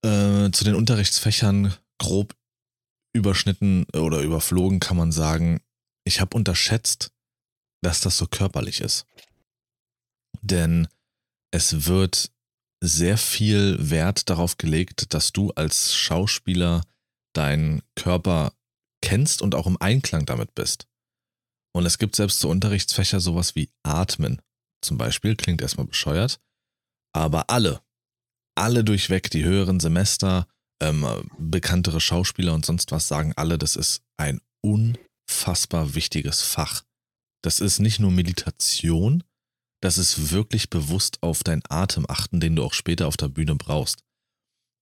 Äh, 0.04 0.50
zu 0.50 0.64
den 0.64 0.74
Unterrichtsfächern 0.74 1.74
grob 1.98 2.34
überschnitten 3.14 3.84
oder 3.94 4.20
überflogen 4.20 4.80
kann 4.80 4.96
man 4.96 5.12
sagen, 5.12 5.60
ich 6.04 6.20
habe 6.20 6.36
unterschätzt, 6.36 7.12
dass 7.82 8.00
das 8.00 8.16
so 8.16 8.26
körperlich 8.26 8.80
ist. 8.80 9.06
Denn 10.40 10.88
es 11.52 11.86
wird 11.86 12.32
sehr 12.82 13.16
viel 13.16 13.90
Wert 13.90 14.28
darauf 14.28 14.56
gelegt, 14.56 15.14
dass 15.14 15.32
du 15.32 15.50
als 15.52 15.94
Schauspieler 15.94 16.82
deinen 17.32 17.82
Körper 17.94 18.52
kennst 19.02 19.42
und 19.42 19.54
auch 19.54 19.66
im 19.66 19.80
Einklang 19.80 20.26
damit 20.26 20.54
bist. 20.54 20.88
Und 21.74 21.86
es 21.86 21.98
gibt 21.98 22.16
selbst 22.16 22.40
so 22.40 22.50
Unterrichtsfächer 22.50 23.20
sowas 23.20 23.54
wie 23.54 23.70
Atmen. 23.82 24.42
Zum 24.82 24.98
Beispiel 24.98 25.36
klingt 25.36 25.62
erstmal 25.62 25.86
bescheuert, 25.86 26.40
aber 27.14 27.50
alle, 27.50 27.82
alle 28.54 28.84
durchweg, 28.84 29.30
die 29.30 29.44
höheren 29.44 29.80
Semester, 29.80 30.46
ähm, 30.82 31.06
bekanntere 31.38 32.00
Schauspieler 32.00 32.54
und 32.54 32.66
sonst 32.66 32.92
was 32.92 33.08
sagen 33.08 33.32
alle, 33.36 33.58
das 33.58 33.76
ist 33.76 34.02
ein 34.16 34.40
unfassbar 34.62 35.94
wichtiges 35.94 36.42
Fach. 36.42 36.82
Das 37.42 37.60
ist 37.60 37.78
nicht 37.78 37.98
nur 37.98 38.10
Meditation, 38.10 39.24
das 39.80 39.98
ist 39.98 40.30
wirklich 40.30 40.70
bewusst 40.70 41.22
auf 41.22 41.42
deinen 41.42 41.62
Atem 41.68 42.06
achten, 42.08 42.40
den 42.40 42.56
du 42.56 42.64
auch 42.64 42.74
später 42.74 43.08
auf 43.08 43.16
der 43.16 43.28
Bühne 43.28 43.56
brauchst. 43.56 44.04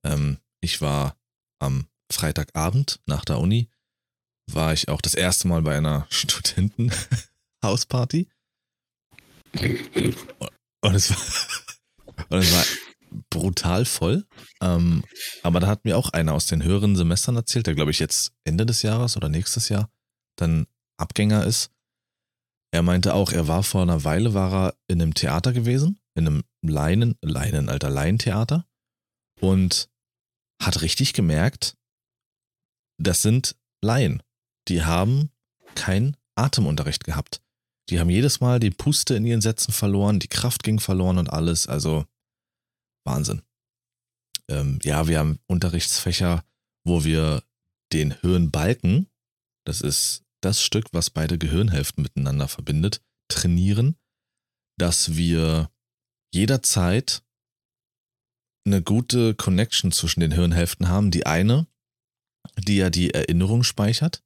Ähm, 0.04 0.38
ich 0.62 0.80
war 0.80 1.16
am 1.58 1.86
Freitagabend 2.12 3.00
nach 3.06 3.24
der 3.24 3.38
Uni 3.38 3.70
war 4.54 4.72
ich 4.72 4.88
auch 4.88 5.00
das 5.00 5.14
erste 5.14 5.48
Mal 5.48 5.62
bei 5.62 5.76
einer 5.76 6.06
Studentenhausparty. 6.10 8.28
Und 9.52 10.94
es 10.94 11.10
war, 11.10 11.18
und 12.28 12.38
es 12.38 12.52
war 12.52 12.64
brutal 13.30 13.84
voll. 13.84 14.26
Ähm, 14.60 15.04
aber 15.42 15.60
da 15.60 15.66
hat 15.66 15.84
mir 15.84 15.96
auch 15.96 16.10
einer 16.10 16.32
aus 16.34 16.46
den 16.46 16.62
höheren 16.62 16.96
Semestern 16.96 17.36
erzählt, 17.36 17.66
der 17.66 17.74
glaube 17.74 17.90
ich 17.90 17.98
jetzt 17.98 18.32
Ende 18.44 18.66
des 18.66 18.82
Jahres 18.82 19.16
oder 19.16 19.28
nächstes 19.28 19.68
Jahr 19.68 19.90
dann 20.36 20.66
Abgänger 20.96 21.44
ist. 21.44 21.70
Er 22.72 22.82
meinte 22.82 23.14
auch, 23.14 23.32
er 23.32 23.48
war 23.48 23.62
vor 23.62 23.82
einer 23.82 24.04
Weile, 24.04 24.34
war 24.34 24.52
er 24.52 24.74
in 24.86 25.02
einem 25.02 25.14
Theater 25.14 25.52
gewesen, 25.52 25.98
in 26.14 26.26
einem 26.26 26.44
Leinen, 26.62 27.16
Leinen, 27.20 27.68
alter 27.68 27.90
Laientheater 27.90 28.66
und 29.40 29.88
hat 30.62 30.82
richtig 30.82 31.12
gemerkt, 31.12 31.76
das 32.98 33.22
sind 33.22 33.56
Laien. 33.82 34.22
Die 34.68 34.84
haben 34.84 35.30
keinen 35.74 36.16
Atemunterricht 36.36 37.04
gehabt. 37.04 37.42
Die 37.88 37.98
haben 37.98 38.10
jedes 38.10 38.40
Mal 38.40 38.60
die 38.60 38.70
Puste 38.70 39.14
in 39.14 39.24
ihren 39.24 39.40
Sätzen 39.40 39.72
verloren, 39.72 40.20
die 40.20 40.28
Kraft 40.28 40.62
ging 40.62 40.78
verloren 40.78 41.18
und 41.18 41.30
alles. 41.30 41.66
Also 41.66 42.04
Wahnsinn. 43.04 43.42
Ähm, 44.49 44.78
ja, 44.83 45.09
wir 45.09 45.19
haben 45.19 45.38
Unterrichtsfächer, 45.47 46.45
wo 46.85 47.04
wir 47.04 47.42
den 47.92 48.12
Hirnbalken, 48.21 49.09
das 49.66 49.80
ist 49.80 50.25
das 50.42 50.62
Stück, 50.62 50.87
was 50.92 51.11
beide 51.11 51.38
Gehirnhälften 51.38 52.02
miteinander 52.02 52.49
verbindet, 52.49 53.02
trainieren, 53.28 53.97
dass 54.78 55.16
wir 55.16 55.71
jederzeit 56.33 57.23
eine 58.66 58.83
gute 58.83 59.35
Connection 59.35 59.92
zwischen 59.92 60.21
den 60.21 60.33
Hirnhälften 60.33 60.88
haben. 60.88 61.11
Die 61.11 61.26
eine, 61.26 61.66
die 62.59 62.76
ja 62.76 62.90
die 62.90 63.12
Erinnerung 63.12 63.62
speichert 63.62 64.23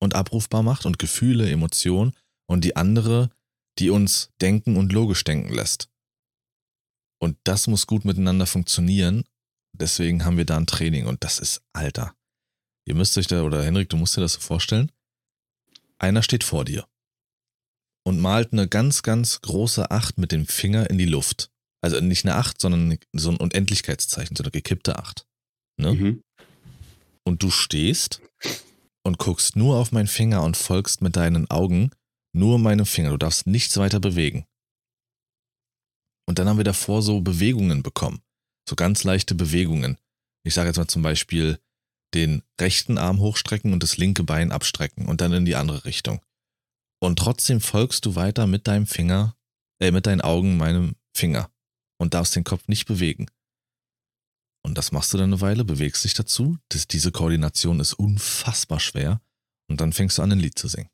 und 0.00 0.14
abrufbar 0.14 0.62
macht 0.62 0.86
und 0.86 0.98
Gefühle, 0.98 1.50
Emotionen 1.50 2.14
und 2.46 2.64
die 2.64 2.76
andere, 2.76 3.30
die 3.78 3.90
uns 3.90 4.32
denken 4.40 4.76
und 4.76 4.92
logisch 4.92 5.24
denken 5.24 5.52
lässt. 5.52 5.87
Und 7.20 7.36
das 7.44 7.66
muss 7.66 7.86
gut 7.86 8.04
miteinander 8.04 8.46
funktionieren. 8.46 9.24
Deswegen 9.72 10.24
haben 10.24 10.36
wir 10.36 10.44
da 10.44 10.56
ein 10.56 10.66
Training 10.66 11.06
und 11.06 11.24
das 11.24 11.38
ist 11.38 11.62
Alter. 11.72 12.14
Ihr 12.86 12.94
müsst 12.94 13.18
euch 13.18 13.26
da, 13.26 13.42
oder 13.42 13.62
Henrik, 13.62 13.88
du 13.88 13.96
musst 13.96 14.16
dir 14.16 14.22
das 14.22 14.34
so 14.34 14.40
vorstellen. 14.40 14.90
Einer 15.98 16.22
steht 16.22 16.44
vor 16.44 16.64
dir 16.64 16.86
und 18.04 18.20
malt 18.20 18.52
eine 18.52 18.68
ganz, 18.68 19.02
ganz 19.02 19.40
große 19.42 19.90
Acht 19.90 20.16
mit 20.16 20.32
dem 20.32 20.46
Finger 20.46 20.88
in 20.88 20.96
die 20.96 21.04
Luft. 21.04 21.50
Also 21.82 22.00
nicht 22.00 22.24
eine 22.24 22.36
Acht, 22.36 22.60
sondern 22.60 22.98
so 23.12 23.30
ein 23.30 23.36
Unendlichkeitszeichen, 23.36 24.34
so 24.34 24.42
eine 24.42 24.50
gekippte 24.50 24.98
Acht. 24.98 25.26
Ne? 25.76 25.92
Mhm. 25.92 26.22
Und 27.24 27.42
du 27.42 27.50
stehst 27.50 28.22
und 29.02 29.18
guckst 29.18 29.56
nur 29.56 29.76
auf 29.76 29.92
meinen 29.92 30.08
Finger 30.08 30.42
und 30.42 30.56
folgst 30.56 31.02
mit 31.02 31.16
deinen 31.16 31.50
Augen 31.50 31.90
nur 32.32 32.58
meinem 32.58 32.86
Finger. 32.86 33.10
Du 33.10 33.18
darfst 33.18 33.46
nichts 33.46 33.76
weiter 33.76 34.00
bewegen. 34.00 34.46
Und 36.28 36.38
dann 36.38 36.46
haben 36.46 36.58
wir 36.58 36.64
davor 36.64 37.00
so 37.00 37.22
Bewegungen 37.22 37.82
bekommen. 37.82 38.20
So 38.68 38.76
ganz 38.76 39.02
leichte 39.02 39.34
Bewegungen. 39.34 39.96
Ich 40.44 40.52
sage 40.52 40.68
jetzt 40.68 40.76
mal 40.76 40.86
zum 40.86 41.00
Beispiel 41.00 41.58
den 42.12 42.42
rechten 42.60 42.98
Arm 42.98 43.18
hochstrecken 43.18 43.72
und 43.72 43.82
das 43.82 43.96
linke 43.96 44.24
Bein 44.24 44.52
abstrecken 44.52 45.06
und 45.08 45.22
dann 45.22 45.32
in 45.32 45.46
die 45.46 45.56
andere 45.56 45.86
Richtung. 45.86 46.20
Und 47.00 47.18
trotzdem 47.18 47.62
folgst 47.62 48.04
du 48.04 48.14
weiter 48.14 48.46
mit 48.46 48.66
deinem 48.66 48.86
Finger, 48.86 49.36
äh, 49.80 49.90
mit 49.90 50.04
deinen 50.04 50.20
Augen 50.20 50.58
meinem 50.58 50.96
Finger 51.16 51.50
und 51.96 52.12
darfst 52.12 52.36
den 52.36 52.44
Kopf 52.44 52.68
nicht 52.68 52.84
bewegen. 52.84 53.30
Und 54.62 54.76
das 54.76 54.92
machst 54.92 55.14
du 55.14 55.16
dann 55.16 55.32
eine 55.32 55.40
Weile, 55.40 55.64
bewegst 55.64 56.04
dich 56.04 56.12
dazu. 56.12 56.58
Das, 56.68 56.86
diese 56.86 57.10
Koordination 57.10 57.80
ist 57.80 57.94
unfassbar 57.94 58.80
schwer. 58.80 59.22
Und 59.70 59.80
dann 59.80 59.94
fängst 59.94 60.18
du 60.18 60.22
an, 60.22 60.32
ein 60.32 60.40
Lied 60.40 60.58
zu 60.58 60.68
singen. 60.68 60.90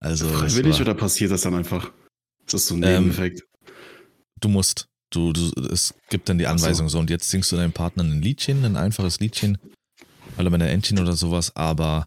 Also. 0.00 0.26
Freiwillig 0.26 0.80
oder 0.80 0.94
passiert 0.94 1.32
das 1.32 1.42
dann 1.42 1.54
einfach? 1.54 1.92
Ist 2.46 2.54
das 2.54 2.66
so 2.66 2.76
ein 2.76 2.82
ähm, 2.82 3.08
Nebeneffekt? 3.08 3.42
Du 4.40 4.48
musst. 4.48 4.88
Du, 5.10 5.32
du, 5.32 5.52
es 5.70 5.94
gibt 6.10 6.28
dann 6.28 6.38
die 6.38 6.46
Anweisung 6.46 6.88
so. 6.88 6.94
so. 6.94 6.98
und 6.98 7.10
jetzt 7.10 7.30
singst 7.30 7.52
du 7.52 7.56
deinem 7.56 7.72
Partner 7.72 8.02
ein 8.02 8.20
Liedchen, 8.20 8.64
ein 8.64 8.76
einfaches 8.76 9.20
Liedchen, 9.20 9.58
alle 10.36 10.50
meine 10.50 10.68
Entchen 10.70 10.98
oder 10.98 11.14
sowas, 11.14 11.54
aber 11.54 12.06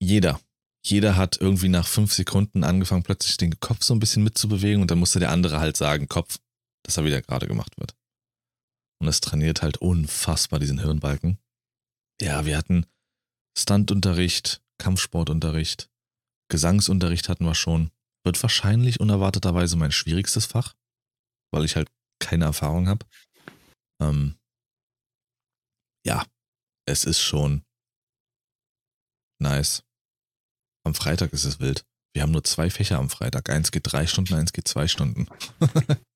jeder, 0.00 0.40
jeder 0.84 1.16
hat 1.16 1.40
irgendwie 1.40 1.68
nach 1.68 1.86
fünf 1.86 2.12
Sekunden 2.12 2.64
angefangen, 2.64 3.04
plötzlich 3.04 3.36
den 3.36 3.60
Kopf 3.60 3.84
so 3.84 3.94
ein 3.94 4.00
bisschen 4.00 4.24
mitzubewegen 4.24 4.82
und 4.82 4.90
dann 4.90 4.98
musste 4.98 5.20
der 5.20 5.30
andere 5.30 5.60
halt 5.60 5.76
sagen, 5.76 6.08
Kopf, 6.08 6.38
dass 6.82 6.96
er 6.96 7.04
wieder 7.04 7.22
gerade 7.22 7.46
gemacht 7.46 7.78
wird. 7.78 7.94
Und 9.00 9.08
es 9.08 9.20
trainiert 9.20 9.62
halt 9.62 9.78
unfassbar 9.78 10.58
diesen 10.58 10.80
Hirnbalken. 10.80 11.38
Ja, 12.20 12.46
wir 12.46 12.56
hatten 12.56 12.86
Stuntunterricht, 13.56 14.62
Kampfsportunterricht, 14.78 15.90
Gesangsunterricht 16.48 17.28
hatten 17.28 17.44
wir 17.44 17.54
schon. 17.54 17.90
Wird 18.26 18.42
wahrscheinlich 18.42 18.98
unerwarteterweise 18.98 19.76
mein 19.76 19.92
schwierigstes 19.92 20.46
Fach, 20.46 20.74
weil 21.52 21.64
ich 21.64 21.76
halt 21.76 21.88
keine 22.18 22.46
Erfahrung 22.46 22.88
habe. 22.88 23.06
Ähm, 24.02 24.36
ja, 26.04 26.26
es 26.88 27.04
ist 27.04 27.20
schon 27.20 27.64
nice. 29.40 29.84
Am 30.84 30.94
Freitag 30.94 31.32
ist 31.32 31.44
es 31.44 31.60
wild. 31.60 31.86
Wir 32.14 32.22
haben 32.22 32.32
nur 32.32 32.42
zwei 32.42 32.68
Fächer 32.68 32.98
am 32.98 33.10
Freitag. 33.10 33.48
Eins 33.48 33.70
geht 33.70 33.92
drei 33.92 34.08
Stunden, 34.08 34.34
eins 34.34 34.52
geht 34.52 34.66
zwei 34.66 34.88
Stunden. 34.88 35.28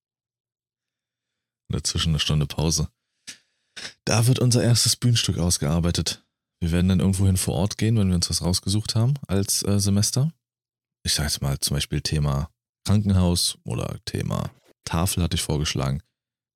dazwischen 1.71 2.09
eine 2.09 2.19
Stunde 2.19 2.47
Pause. 2.47 2.89
Da 4.05 4.27
wird 4.27 4.41
unser 4.41 4.65
erstes 4.65 4.97
Bühnenstück 4.97 5.39
ausgearbeitet. 5.39 6.27
Wir 6.61 6.73
werden 6.73 6.89
dann 6.89 7.01
irgendwohin 7.01 7.37
vor 7.37 7.55
Ort 7.55 7.79
gehen, 7.79 7.97
wenn 7.97 8.09
wir 8.09 8.17
uns 8.17 8.29
was 8.29 8.43
rausgesucht 8.43 8.97
haben 8.97 9.15
als 9.29 9.63
äh, 9.63 9.79
Semester. 9.79 10.33
Ich 11.03 11.15
sage 11.15 11.29
jetzt 11.29 11.43
mal 11.43 11.59
zum 11.59 11.77
Beispiel 11.77 12.01
Thema 12.01 12.51
Krankenhaus 12.87 13.59
oder 13.65 13.99
Thema 14.05 14.51
Tafel 14.85 15.23
hatte 15.23 15.37
ich 15.37 15.43
vorgeschlagen. 15.43 16.03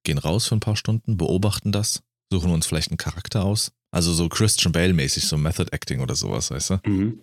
Gehen 0.04 0.18
raus 0.18 0.46
für 0.46 0.56
ein 0.56 0.60
paar 0.60 0.76
Stunden, 0.76 1.16
beobachten 1.16 1.72
das, 1.72 2.02
suchen 2.30 2.50
uns 2.50 2.66
vielleicht 2.66 2.90
einen 2.90 2.98
Charakter 2.98 3.44
aus. 3.44 3.72
Also 3.90 4.12
so 4.12 4.28
Christian 4.28 4.72
Bale-mäßig, 4.72 5.26
so 5.26 5.36
Method 5.36 5.70
Acting 5.72 6.00
oder 6.00 6.14
sowas, 6.14 6.50
weißt 6.50 6.70
du? 6.70 6.80
Mhm. 6.84 7.20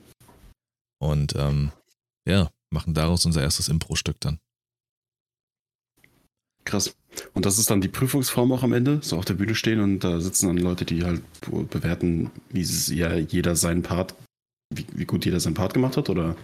Und 0.99 1.35
ähm, 1.35 1.71
ja, 2.27 2.49
machen 2.71 2.93
daraus 2.93 3.25
unser 3.25 3.41
erstes 3.41 3.67
Impro-Stück 3.67 4.19
dann. 4.19 4.39
Krass. 6.63 6.95
Und 7.33 7.45
das 7.45 7.57
ist 7.57 7.69
dann 7.69 7.81
die 7.81 7.89
Prüfungsform 7.89 8.51
auch 8.51 8.63
am 8.63 8.73
Ende, 8.73 8.99
so 9.01 9.17
auf 9.17 9.25
der 9.25 9.33
Bühne 9.33 9.55
stehen 9.55 9.81
und 9.81 9.99
da 9.99 10.21
sitzen 10.21 10.47
dann 10.47 10.57
Leute, 10.57 10.85
die 10.85 11.03
halt 11.03 11.23
bewerten, 11.69 12.31
wie 12.49 12.63
ja 12.95 13.15
jeder 13.15 13.55
seinen 13.55 13.81
Part, 13.81 14.15
wie, 14.73 14.85
wie, 14.93 15.05
gut 15.05 15.25
jeder 15.25 15.39
seinen 15.39 15.55
Part 15.55 15.73
gemacht 15.73 15.97
hat 15.97 16.09
oder 16.09 16.37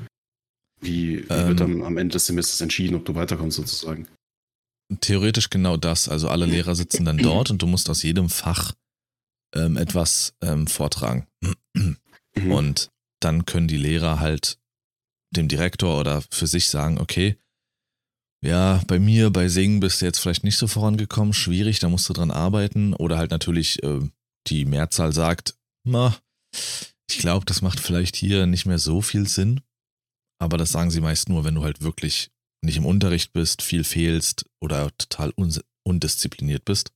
wie, 0.79 1.17
wie 1.17 1.33
ähm, 1.33 1.47
wird 1.47 1.59
dann 1.59 1.83
am 1.83 1.97
Ende 1.97 2.13
des 2.13 2.25
Semesters 2.25 2.61
entschieden, 2.61 2.95
ob 2.95 3.05
du 3.05 3.15
weiterkommst 3.15 3.57
sozusagen? 3.57 4.07
Theoretisch 5.01 5.49
genau 5.49 5.77
das. 5.77 6.07
Also 6.07 6.29
alle 6.29 6.45
Lehrer 6.45 6.75
sitzen 6.75 7.05
dann 7.05 7.17
dort 7.17 7.51
und 7.51 7.61
du 7.61 7.67
musst 7.67 7.89
aus 7.89 8.03
jedem 8.03 8.29
Fach 8.29 8.73
ähm, 9.53 9.77
etwas 9.77 10.33
ähm, 10.41 10.67
vortragen. 10.67 11.27
Mhm. 11.73 12.51
Und 12.51 12.91
dann 13.19 13.45
können 13.45 13.67
die 13.67 13.77
Lehrer 13.77 14.19
halt 14.19 14.59
dem 15.35 15.47
Direktor 15.47 15.99
oder 15.99 16.21
für 16.31 16.47
sich 16.47 16.69
sagen, 16.69 16.99
okay, 16.99 17.37
ja, 18.43 18.81
bei 18.87 18.99
mir, 18.99 19.31
bei 19.31 19.49
Singen 19.49 19.79
bist 19.79 20.01
du 20.01 20.05
jetzt 20.05 20.19
vielleicht 20.19 20.43
nicht 20.43 20.57
so 20.57 20.67
vorangekommen, 20.67 21.33
schwierig, 21.33 21.79
da 21.79 21.89
musst 21.89 22.07
du 22.07 22.13
dran 22.13 22.31
arbeiten. 22.31 22.93
Oder 22.93 23.17
halt 23.17 23.31
natürlich 23.31 23.81
äh, 23.83 23.99
die 24.47 24.65
Mehrzahl 24.65 25.11
sagt, 25.11 25.55
na, 25.83 26.15
ich 27.09 27.17
glaube, 27.17 27.45
das 27.45 27.61
macht 27.61 27.79
vielleicht 27.79 28.15
hier 28.15 28.45
nicht 28.45 28.65
mehr 28.65 28.79
so 28.79 29.01
viel 29.01 29.27
Sinn. 29.27 29.61
Aber 30.39 30.57
das 30.57 30.71
sagen 30.71 30.91
sie 30.91 31.01
meist 31.01 31.29
nur, 31.29 31.43
wenn 31.43 31.55
du 31.55 31.63
halt 31.63 31.81
wirklich 31.81 32.29
nicht 32.63 32.77
im 32.77 32.85
Unterricht 32.85 33.33
bist, 33.33 33.61
viel 33.61 33.83
fehlst 33.83 34.45
oder 34.61 34.95
total 34.97 35.33
undiszipliniert 35.83 36.65
bist. 36.65 36.91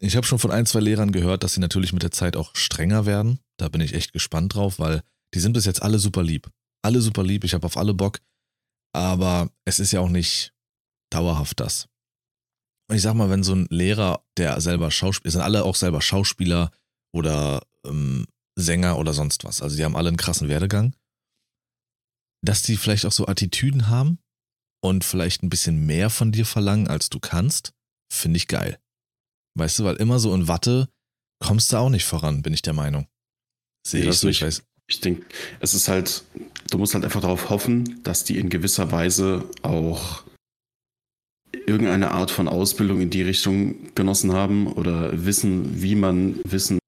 Ich 0.00 0.16
habe 0.16 0.26
schon 0.26 0.38
von 0.38 0.50
ein, 0.50 0.66
zwei 0.66 0.80
Lehrern 0.80 1.12
gehört, 1.12 1.44
dass 1.44 1.54
sie 1.54 1.60
natürlich 1.60 1.92
mit 1.92 2.02
der 2.02 2.10
Zeit 2.10 2.36
auch 2.36 2.54
strenger 2.54 3.06
werden. 3.06 3.38
Da 3.58 3.68
bin 3.68 3.80
ich 3.80 3.94
echt 3.94 4.12
gespannt 4.12 4.54
drauf, 4.54 4.78
weil 4.78 5.02
die 5.34 5.40
sind 5.40 5.52
bis 5.52 5.64
jetzt 5.64 5.82
alle 5.82 5.98
super 5.98 6.22
lieb. 6.22 6.50
Alle 6.82 7.00
super 7.00 7.22
lieb, 7.22 7.44
ich 7.44 7.54
habe 7.54 7.66
auf 7.66 7.76
alle 7.76 7.94
Bock. 7.94 8.20
Aber 8.92 9.50
es 9.64 9.78
ist 9.78 9.92
ja 9.92 10.00
auch 10.00 10.08
nicht 10.08 10.52
dauerhaft 11.10 11.60
das. 11.60 11.88
Und 12.88 12.96
ich 12.96 13.02
sag 13.02 13.14
mal, 13.14 13.30
wenn 13.30 13.42
so 13.42 13.54
ein 13.54 13.66
Lehrer, 13.70 14.24
der 14.36 14.60
selber 14.60 14.90
Schauspieler, 14.90 15.32
sind 15.32 15.40
alle 15.40 15.64
auch 15.64 15.74
selber 15.74 16.02
Schauspieler 16.02 16.70
oder 17.12 17.62
ähm, 17.86 18.26
Sänger 18.56 18.98
oder 18.98 19.14
sonst 19.14 19.44
was. 19.44 19.62
Also 19.62 19.76
die 19.76 19.84
haben 19.84 19.96
alle 19.96 20.08
einen 20.08 20.16
krassen 20.16 20.48
Werdegang. 20.48 20.94
Dass 22.44 22.62
die 22.62 22.76
vielleicht 22.76 23.06
auch 23.06 23.12
so 23.12 23.26
Attitüden 23.26 23.88
haben 23.88 24.18
und 24.82 25.04
vielleicht 25.04 25.42
ein 25.42 25.50
bisschen 25.50 25.86
mehr 25.86 26.10
von 26.10 26.30
dir 26.30 26.44
verlangen, 26.44 26.88
als 26.88 27.08
du 27.08 27.18
kannst, 27.20 27.72
finde 28.12 28.36
ich 28.36 28.48
geil. 28.48 28.78
Weißt 29.56 29.78
du, 29.78 29.84
weil 29.84 29.96
immer 29.96 30.18
so 30.18 30.34
in 30.34 30.48
Watte 30.48 30.88
kommst 31.42 31.72
du 31.72 31.76
auch 31.78 31.90
nicht 31.90 32.04
voran, 32.04 32.42
bin 32.42 32.52
ich 32.52 32.62
der 32.62 32.72
Meinung. 32.72 33.06
Sehe 33.86 34.08
ich 34.08 34.16
so, 34.16 34.28
ich 34.28 34.42
weiß. 34.42 34.62
Ich 34.86 35.00
denke, 35.00 35.24
es 35.60 35.72
ist 35.72 35.88
halt, 35.88 36.24
du 36.70 36.78
musst 36.78 36.94
halt 36.94 37.04
einfach 37.04 37.22
darauf 37.22 37.48
hoffen, 37.48 38.02
dass 38.02 38.24
die 38.24 38.36
in 38.36 38.50
gewisser 38.50 38.92
Weise 38.92 39.48
auch 39.62 40.24
irgendeine 41.66 42.10
Art 42.10 42.30
von 42.30 42.48
Ausbildung 42.48 43.00
in 43.00 43.10
die 43.10 43.22
Richtung 43.22 43.94
genossen 43.94 44.32
haben 44.32 44.66
oder 44.66 45.24
wissen, 45.24 45.82
wie 45.82 45.94
man 45.94 46.38
Wissen 46.44 46.78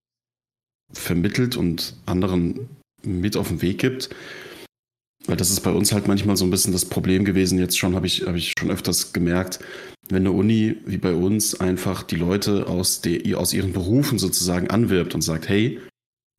vermittelt 0.92 1.56
und 1.56 1.94
anderen 2.04 2.68
mit 3.02 3.36
auf 3.36 3.48
den 3.48 3.62
Weg 3.62 3.78
gibt. 3.78 4.10
Weil 5.26 5.36
das 5.36 5.50
ist 5.50 5.60
bei 5.60 5.72
uns 5.72 5.92
halt 5.92 6.06
manchmal 6.08 6.36
so 6.36 6.44
ein 6.44 6.50
bisschen 6.50 6.72
das 6.72 6.84
Problem 6.84 7.24
gewesen. 7.24 7.58
Jetzt 7.58 7.78
schon 7.78 7.94
habe 7.94 8.06
ich, 8.06 8.26
hab 8.26 8.36
ich 8.36 8.52
schon 8.58 8.70
öfters 8.70 9.12
gemerkt, 9.12 9.58
wenn 10.08 10.22
eine 10.22 10.32
Uni 10.32 10.76
wie 10.86 10.98
bei 10.98 11.14
uns 11.14 11.58
einfach 11.60 12.02
die 12.04 12.16
Leute 12.16 12.68
aus, 12.68 13.00
de, 13.00 13.34
aus 13.34 13.52
ihren 13.52 13.72
Berufen 13.72 14.18
sozusagen 14.18 14.70
anwirbt 14.70 15.14
und 15.14 15.22
sagt, 15.22 15.48
hey, 15.48 15.80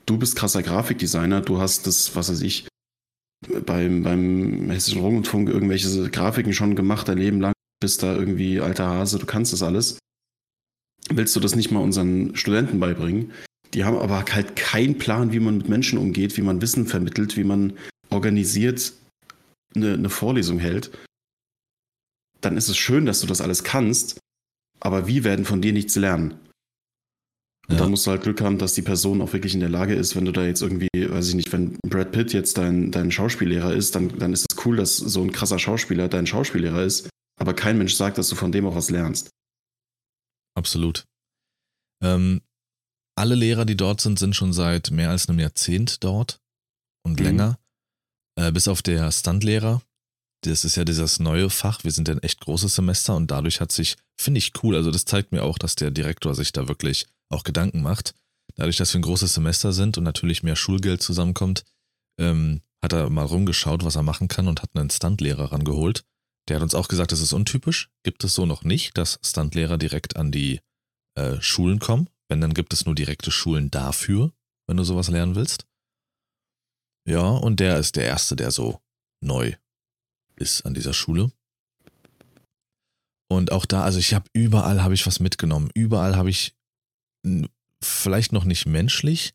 du 0.06 0.18
bist 0.18 0.36
krasser 0.36 0.64
Grafikdesigner, 0.64 1.42
du 1.42 1.60
hast 1.60 1.86
das, 1.86 2.16
was 2.16 2.30
weiß 2.30 2.42
ich, 2.42 2.68
beim, 3.66 4.04
beim 4.04 4.70
Hessischen 4.70 5.02
Rundfunk 5.02 5.50
irgendwelche 5.50 6.10
Grafiken 6.10 6.54
schon 6.54 6.76
gemacht, 6.76 7.08
dein 7.08 7.18
Leben 7.18 7.42
lang, 7.42 7.54
bist 7.80 8.04
da 8.04 8.16
irgendwie 8.16 8.62
alter 8.62 8.88
Hase, 8.88 9.20
du 9.20 9.26
kannst 9.26 9.54
das 9.54 9.64
alles. 9.64 10.00
Willst 11.10 11.36
du 11.36 11.40
das 11.40 11.56
nicht 11.56 11.72
mal 11.72 11.80
unseren 11.80 12.36
Studenten 12.36 12.80
beibringen? 12.80 13.32
Die 13.74 13.84
haben 13.84 13.98
aber 13.98 14.26
halt 14.34 14.56
keinen 14.56 14.98
Plan, 14.98 15.32
wie 15.34 15.40
man 15.40 15.58
mit 15.58 15.70
Menschen 15.70 16.00
umgeht, 16.00 16.38
wie 16.38 16.42
man 16.42 16.62
Wissen 16.62 16.88
vermittelt, 16.88 17.38
wie 17.38 17.44
man 17.44 17.74
organisiert 18.10 18.94
eine, 19.76 19.94
eine 19.94 20.10
Vorlesung 20.10 20.60
hält. 20.60 20.92
Dann 22.42 22.58
ist 22.58 22.70
es 22.70 22.78
schön, 22.78 23.06
dass 23.06 23.22
du 23.22 23.28
das 23.28 23.42
alles 23.42 23.64
kannst, 23.64 24.20
aber 24.80 25.08
wir 25.08 25.24
werden 25.24 25.46
von 25.46 25.62
dir 25.62 25.74
nichts 25.74 25.96
lernen. 25.96 26.40
Und 27.68 27.76
ja. 27.76 27.82
da 27.82 27.90
musst 27.90 28.08
du 28.08 28.12
halt 28.12 28.24
Glück 28.24 28.40
haben, 28.42 28.58
dass 28.58 28.76
die 28.76 28.82
Person 28.82 29.22
auch 29.22 29.34
wirklich 29.34 29.54
in 29.54 29.60
der 29.60 29.70
Lage 29.70 29.94
ist, 29.94 30.16
wenn 30.16 30.24
du 30.24 30.32
da 30.32 30.46
jetzt 30.46 30.62
irgendwie, 30.62 30.88
weiß 30.94 31.28
ich 31.30 31.36
nicht, 31.36 31.52
wenn 31.52 31.78
Brad 31.86 32.14
Pitt 32.14 32.32
jetzt 32.32 32.58
dein, 32.58 32.92
dein 32.92 33.12
Schauspiellehrer 33.12 33.74
ist, 33.74 33.96
dann, 33.96 34.18
dann 34.18 34.32
ist 34.32 34.46
es 34.50 34.66
cool, 34.66 34.78
dass 34.78 34.96
so 34.96 35.22
ein 35.22 35.34
krasser 35.34 35.60
Schauspieler 35.60 36.08
dein 36.08 36.28
Schauspiellehrer 36.28 36.84
ist, 36.84 37.10
aber 37.40 37.54
kein 37.54 37.78
Mensch 37.78 37.96
sagt, 37.96 38.18
dass 38.18 38.30
du 38.30 38.36
von 38.36 38.54
dem 38.54 38.66
auch 38.66 38.76
was 38.76 38.90
lernst. 38.90 39.30
Absolut. 40.56 41.04
Ähm, 42.02 42.42
alle 43.18 43.36
Lehrer, 43.36 43.66
die 43.66 43.76
dort 43.76 44.00
sind, 44.00 44.18
sind 44.18 44.36
schon 44.36 44.54
seit 44.54 44.92
mehr 44.92 45.10
als 45.10 45.28
einem 45.28 45.40
Jahrzehnt 45.40 46.04
dort 46.04 46.40
und 47.04 47.20
mhm. 47.20 47.26
länger. 47.26 47.60
Äh, 48.38 48.52
bis 48.52 48.68
auf 48.68 48.82
der 48.82 49.12
Standlehrer. 49.12 49.82
Das 50.42 50.64
ist 50.64 50.76
ja 50.76 50.86
dieses 50.86 51.20
neue 51.20 51.50
Fach. 51.50 51.84
Wir 51.84 51.92
sind 51.92 52.08
ja 52.08 52.14
ein 52.14 52.24
echt 52.24 52.40
großes 52.42 52.76
Semester 52.76 53.16
und 53.16 53.32
dadurch 53.32 53.60
hat 53.60 53.72
sich, 53.72 53.98
finde 54.16 54.38
ich 54.38 54.54
cool, 54.64 54.76
also 54.76 54.92
das 54.92 55.06
zeigt 55.06 55.32
mir 55.32 55.44
auch, 55.44 55.58
dass 55.58 55.76
der 55.76 55.92
Direktor 55.92 56.36
sich 56.36 56.52
da 56.54 56.68
wirklich 56.68 57.08
auch 57.30 57.44
Gedanken 57.44 57.82
macht. 57.82 58.14
Dadurch, 58.56 58.78
dass 58.78 58.94
wir 58.94 59.00
ein 59.00 59.04
großes 59.04 59.34
Semester 59.34 59.74
sind 59.74 59.98
und 59.98 60.04
natürlich 60.04 60.44
mehr 60.44 60.56
Schulgeld 60.56 61.02
zusammenkommt, 61.02 61.66
ähm, 62.20 62.62
hat 62.82 62.94
er 62.94 63.10
mal 63.10 63.26
rumgeschaut, 63.26 63.84
was 63.84 63.96
er 63.96 64.04
machen 64.04 64.28
kann 64.28 64.48
und 64.48 64.62
hat 64.62 64.70
einen 64.76 64.90
Standlehrer 64.90 65.52
rangeholt. 65.52 66.06
Der 66.48 66.58
hat 66.58 66.64
uns 66.64 66.76
auch 66.76 66.88
gesagt, 66.88 67.12
das 67.12 67.20
ist 67.20 67.34
untypisch. 67.34 67.90
Gibt 68.04 68.24
es 68.24 68.34
so 68.34 68.46
noch 68.46 68.64
nicht, 68.64 68.98
dass 68.98 69.20
Standlehrer 69.24 69.78
direkt 69.78 70.16
an 70.16 70.32
die 70.32 70.62
äh, 71.16 71.42
Schulen 71.42 71.80
kommen. 71.80 72.10
Wenn, 72.30 72.42
dann 72.42 72.54
gibt 72.54 72.74
es 72.74 72.86
nur 72.86 72.96
direkte 72.96 73.32
Schulen 73.32 73.72
dafür, 73.72 74.32
wenn 74.68 74.78
du 74.78 74.84
sowas 74.84 75.10
lernen 75.10 75.36
willst. 75.36 75.67
Ja, 77.08 77.30
und 77.30 77.60
der 77.60 77.78
ist 77.78 77.96
der 77.96 78.06
Erste, 78.06 78.36
der 78.36 78.52
so 78.52 78.82
neu 79.24 79.54
ist 80.36 80.66
an 80.66 80.74
dieser 80.74 80.94
Schule. 80.94 81.32
Und 83.30 83.52
auch 83.52 83.66
da, 83.66 83.84
also 83.84 84.00
ich 84.00 84.14
habe 84.14 84.30
überall 84.34 84.84
habe 84.84 84.94
ich 84.94 85.08
was 85.08 85.20
mitgenommen. 85.20 85.70
Überall 85.74 86.16
habe 86.16 86.30
ich 86.30 86.56
vielleicht 87.84 88.32
noch 88.34 88.44
nicht 88.44 88.66
menschlich, 88.66 89.34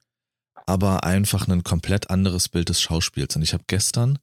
aber 0.66 1.04
einfach 1.04 1.48
ein 1.48 1.64
komplett 1.64 2.10
anderes 2.10 2.48
Bild 2.48 2.68
des 2.68 2.80
Schauspiels. 2.80 3.36
Und 3.36 3.42
ich 3.42 3.54
habe 3.54 3.64
gestern 3.66 4.18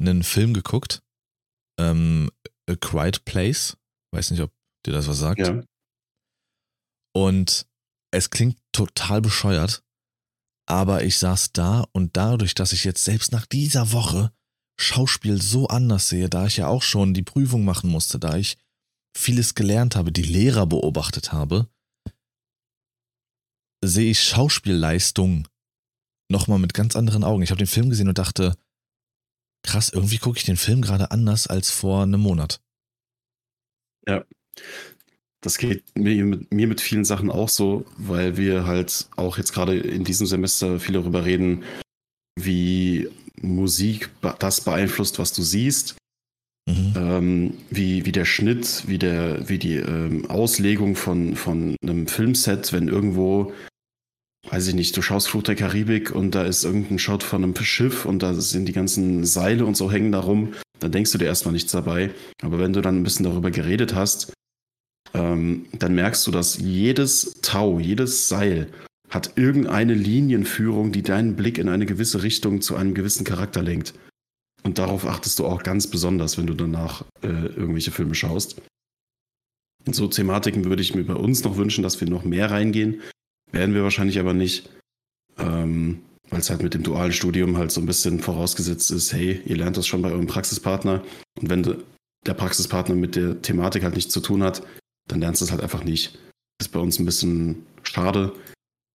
einen 0.00 0.22
Film 0.22 0.54
geguckt, 0.54 1.02
ähm, 1.78 2.30
A 2.68 2.76
Quiet 2.76 3.24
Place. 3.24 3.76
Weiß 4.12 4.30
nicht, 4.30 4.40
ob 4.40 4.52
dir 4.86 4.92
das 4.92 5.08
was 5.08 5.18
sagt. 5.18 5.40
Ja. 5.40 5.62
Und 7.14 7.66
es 8.10 8.30
klingt 8.30 8.58
total 8.72 9.20
bescheuert, 9.20 9.82
aber 10.68 11.02
ich 11.02 11.16
saß 11.16 11.52
da 11.52 11.86
und 11.92 12.16
dadurch, 12.18 12.54
dass 12.54 12.74
ich 12.74 12.84
jetzt 12.84 13.02
selbst 13.02 13.32
nach 13.32 13.46
dieser 13.46 13.92
Woche 13.92 14.32
Schauspiel 14.78 15.40
so 15.40 15.66
anders 15.66 16.10
sehe, 16.10 16.28
da 16.28 16.46
ich 16.46 16.58
ja 16.58 16.68
auch 16.68 16.82
schon 16.82 17.14
die 17.14 17.22
Prüfung 17.22 17.64
machen 17.64 17.90
musste, 17.90 18.18
da 18.18 18.36
ich 18.36 18.58
vieles 19.16 19.54
gelernt 19.54 19.96
habe, 19.96 20.12
die 20.12 20.22
Lehrer 20.22 20.66
beobachtet 20.66 21.32
habe, 21.32 21.68
sehe 23.82 24.10
ich 24.10 24.22
Schauspielleistung 24.22 25.48
nochmal 26.30 26.58
mit 26.58 26.74
ganz 26.74 26.96
anderen 26.96 27.24
Augen. 27.24 27.42
Ich 27.42 27.50
habe 27.50 27.58
den 27.58 27.66
Film 27.66 27.88
gesehen 27.88 28.08
und 28.08 28.18
dachte, 28.18 28.54
krass, 29.62 29.88
irgendwie 29.88 30.18
gucke 30.18 30.38
ich 30.38 30.44
den 30.44 30.58
Film 30.58 30.82
gerade 30.82 31.10
anders 31.10 31.46
als 31.46 31.70
vor 31.70 32.02
einem 32.02 32.20
Monat. 32.20 32.60
Ja, 34.06 34.24
das 35.40 35.58
geht 35.58 35.84
mir 35.96 36.24
mit, 36.24 36.52
mir 36.52 36.66
mit 36.66 36.80
vielen 36.80 37.04
Sachen 37.04 37.30
auch 37.30 37.48
so, 37.48 37.84
weil 37.96 38.36
wir 38.36 38.66
halt 38.66 39.08
auch 39.16 39.38
jetzt 39.38 39.52
gerade 39.52 39.76
in 39.76 40.04
diesem 40.04 40.26
Semester 40.26 40.80
viel 40.80 40.94
darüber 40.94 41.24
reden, 41.24 41.62
wie 42.38 43.08
Musik 43.40 44.10
das 44.38 44.60
beeinflusst, 44.62 45.18
was 45.18 45.32
du 45.32 45.42
siehst. 45.42 45.96
Mhm. 46.68 46.92
Ähm, 46.96 47.54
wie, 47.70 48.04
wie 48.04 48.12
der 48.12 48.24
Schnitt, 48.24 48.84
wie, 48.86 48.98
der, 48.98 49.48
wie 49.48 49.58
die 49.58 49.76
ähm, 49.76 50.28
Auslegung 50.28 50.96
von, 50.96 51.34
von 51.34 51.76
einem 51.82 52.06
Filmset, 52.08 52.72
wenn 52.72 52.88
irgendwo, 52.88 53.52
weiß 54.50 54.68
ich 54.68 54.74
nicht, 54.74 54.96
du 54.96 55.00
schaust 55.00 55.28
Fluch 55.28 55.44
der 55.44 55.54
Karibik 55.54 56.14
und 56.14 56.34
da 56.34 56.44
ist 56.44 56.64
irgendein 56.64 56.98
Shot 56.98 57.22
von 57.22 57.42
einem 57.42 57.56
Schiff 57.56 58.04
und 58.04 58.22
da 58.22 58.34
sind 58.34 58.66
die 58.66 58.72
ganzen 58.72 59.24
Seile 59.24 59.64
und 59.64 59.76
so 59.76 59.90
hängen 59.90 60.12
da 60.12 60.20
rum, 60.20 60.52
dann 60.78 60.92
denkst 60.92 61.12
du 61.12 61.18
dir 61.18 61.26
erstmal 61.26 61.54
nichts 61.54 61.72
dabei. 61.72 62.10
Aber 62.42 62.58
wenn 62.58 62.74
du 62.74 62.82
dann 62.82 62.98
ein 62.98 63.04
bisschen 63.04 63.24
darüber 63.24 63.50
geredet 63.50 63.94
hast, 63.94 64.32
ähm, 65.14 65.66
dann 65.72 65.94
merkst 65.94 66.26
du, 66.26 66.30
dass 66.30 66.58
jedes 66.58 67.32
Tau, 67.42 67.78
jedes 67.78 68.28
Seil 68.28 68.68
hat 69.10 69.32
irgendeine 69.36 69.94
Linienführung, 69.94 70.92
die 70.92 71.02
deinen 71.02 71.34
Blick 71.34 71.58
in 71.58 71.68
eine 71.68 71.86
gewisse 71.86 72.22
Richtung 72.22 72.60
zu 72.60 72.76
einem 72.76 72.94
gewissen 72.94 73.24
Charakter 73.24 73.62
lenkt. 73.62 73.94
Und 74.64 74.78
darauf 74.78 75.06
achtest 75.06 75.38
du 75.38 75.46
auch 75.46 75.62
ganz 75.62 75.86
besonders, 75.86 76.36
wenn 76.36 76.46
du 76.46 76.54
danach 76.54 77.04
äh, 77.22 77.28
irgendwelche 77.28 77.90
Filme 77.90 78.14
schaust. 78.14 78.60
In 79.86 79.92
so 79.92 80.08
Thematiken 80.08 80.64
würde 80.64 80.82
ich 80.82 80.94
mir 80.94 81.04
bei 81.04 81.14
uns 81.14 81.44
noch 81.44 81.56
wünschen, 81.56 81.82
dass 81.82 82.00
wir 82.00 82.08
noch 82.08 82.24
mehr 82.24 82.50
reingehen. 82.50 83.00
Werden 83.52 83.74
wir 83.74 83.82
wahrscheinlich 83.82 84.18
aber 84.18 84.34
nicht, 84.34 84.68
ähm, 85.38 86.02
weil 86.28 86.40
es 86.40 86.50
halt 86.50 86.62
mit 86.62 86.74
dem 86.74 86.82
dualen 86.82 87.12
Studium 87.12 87.56
halt 87.56 87.70
so 87.70 87.80
ein 87.80 87.86
bisschen 87.86 88.20
vorausgesetzt 88.20 88.90
ist, 88.90 89.12
hey, 89.12 89.40
ihr 89.46 89.56
lernt 89.56 89.78
das 89.78 89.86
schon 89.86 90.02
bei 90.02 90.10
eurem 90.10 90.26
Praxispartner. 90.26 91.02
Und 91.40 91.48
wenn 91.48 91.82
der 92.26 92.34
Praxispartner 92.34 92.94
mit 92.94 93.16
der 93.16 93.40
Thematik 93.40 93.84
halt 93.84 93.94
nichts 93.94 94.12
zu 94.12 94.20
tun 94.20 94.42
hat, 94.42 94.62
dann 95.08 95.20
lernst 95.20 95.40
du 95.40 95.44
es 95.44 95.50
halt 95.50 95.62
einfach 95.62 95.84
nicht. 95.84 96.18
Ist 96.60 96.72
bei 96.72 96.80
uns 96.80 96.98
ein 96.98 97.04
bisschen 97.06 97.66
schade, 97.82 98.34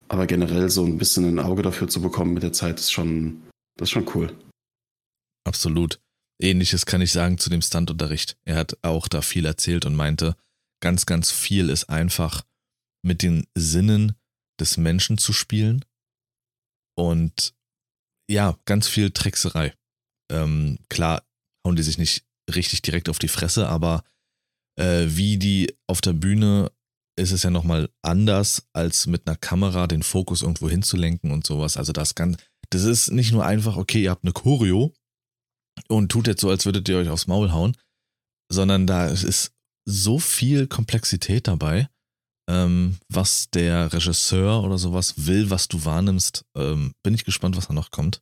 aber 0.08 0.28
generell 0.28 0.70
so 0.70 0.86
ein 0.86 0.98
bisschen 0.98 1.26
ein 1.26 1.40
Auge 1.40 1.62
dafür 1.62 1.88
zu 1.88 2.02
bekommen 2.02 2.34
mit 2.34 2.44
der 2.44 2.54
Zeit 2.54 2.80
ist 2.80 2.92
schon, 2.92 3.44
das 3.78 3.88
ist 3.88 3.92
schon 3.92 4.10
cool. 4.16 4.36
Absolut. 5.46 6.00
Ähnliches 6.42 6.86
kann 6.86 7.02
ich 7.02 7.12
sagen 7.12 7.38
zu 7.38 7.50
dem 7.50 7.62
Standunterricht. 7.62 8.38
Er 8.46 8.56
hat 8.56 8.78
auch 8.82 9.08
da 9.08 9.22
viel 9.22 9.46
erzählt 9.46 9.86
und 9.86 9.96
meinte, 9.96 10.36
ganz, 10.82 11.06
ganz 11.06 11.32
viel 11.32 11.70
ist 11.70 11.90
einfach 11.90 12.44
mit 13.02 13.22
den 13.22 13.48
Sinnen 13.56 14.16
des 14.60 14.78
Menschen 14.78 15.18
zu 15.18 15.34
spielen 15.34 15.86
und 16.96 17.54
ja, 18.30 18.58
ganz 18.66 18.88
viel 18.88 19.12
Trickserei. 19.12 19.74
Ähm, 20.32 20.80
klar 20.90 21.24
hauen 21.66 21.76
die 21.76 21.84
sich 21.84 21.98
nicht 21.98 22.26
richtig 22.54 22.82
direkt 22.82 23.10
auf 23.10 23.20
die 23.20 23.28
Fresse, 23.28 23.68
aber 23.68 24.04
äh, 24.80 25.06
wie 25.08 25.38
die 25.38 25.76
auf 25.88 26.02
der 26.02 26.14
Bühne 26.14 26.72
ist 27.16 27.32
es 27.32 27.44
ja 27.44 27.50
nochmal 27.50 27.90
anders, 28.02 28.68
als 28.74 29.06
mit 29.08 29.28
einer 29.28 29.36
Kamera 29.36 29.88
den 29.88 30.04
Fokus 30.04 30.42
irgendwo 30.42 30.70
hinzulenken 30.70 31.32
und 31.32 31.46
sowas. 31.46 31.78
Also 31.78 31.94
das 31.94 32.16
kann, 32.16 32.38
das 32.70 32.84
ist 32.84 33.12
nicht 33.12 33.32
nur 33.32 33.46
einfach, 33.46 33.78
okay, 33.78 34.04
ihr 34.04 34.10
habt 34.10 34.24
eine 34.24 34.34
Choreo 34.34 34.94
und 35.88 36.12
tut 36.12 36.28
jetzt 36.28 36.42
so, 36.42 36.50
als 36.50 36.66
würdet 36.66 36.90
ihr 36.90 36.98
euch 36.98 37.10
aufs 37.10 37.28
Maul 37.28 37.52
hauen, 37.52 37.78
sondern 38.52 38.88
da 38.88 39.08
ist 39.08 39.52
so 39.86 40.18
viel 40.18 40.68
Komplexität 40.68 41.48
dabei, 41.48 41.90
ähm, 42.50 42.98
was 43.10 43.50
der 43.52 43.94
Regisseur 43.94 44.64
oder 44.64 44.78
sowas 44.78 45.28
will, 45.28 45.50
was 45.50 45.68
du 45.68 45.86
wahrnimmst. 45.86 46.46
Ähm, 46.58 46.94
bin 47.04 47.14
ich 47.14 47.26
gespannt, 47.26 47.58
was 47.58 47.68
da 47.68 47.74
noch 47.74 47.92
kommt. 47.92 48.22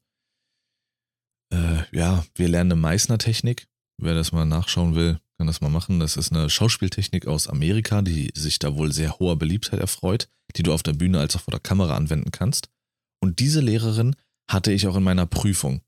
Äh, 1.54 1.84
ja, 1.96 2.26
wir 2.36 2.48
lernen 2.48 2.74
eine 2.74 2.82
Meißner-Technik. 2.82 3.68
Wer 4.02 4.16
das 4.16 4.32
mal 4.32 4.46
nachschauen 4.46 4.96
will, 4.96 5.20
kann 5.42 5.48
das 5.48 5.60
mal 5.60 5.70
machen. 5.70 6.00
Das 6.00 6.18
ist 6.18 6.32
eine 6.32 6.52
Schauspieltechnik 6.52 7.26
aus 7.26 7.48
Amerika, 7.48 8.04
die 8.04 8.30
sich 8.36 8.60
da 8.60 8.76
wohl 8.76 8.92
sehr 8.92 9.18
hoher 9.18 9.40
Beliebtheit 9.40 9.80
erfreut, 9.80 10.30
die 10.56 10.62
du 10.62 10.72
auf 10.72 10.84
der 10.84 10.94
Bühne 10.94 11.20
als 11.20 11.36
auch 11.36 11.42
vor 11.42 11.52
der 11.52 11.60
Kamera 11.60 11.96
anwenden 11.96 12.30
kannst. 12.30 12.70
Und 13.24 13.40
diese 13.40 13.60
Lehrerin 13.60 14.16
hatte 14.48 14.72
ich 14.72 14.86
auch 14.86 14.96
in 14.96 15.02
meiner 15.02 15.26
Prüfung. 15.26 15.82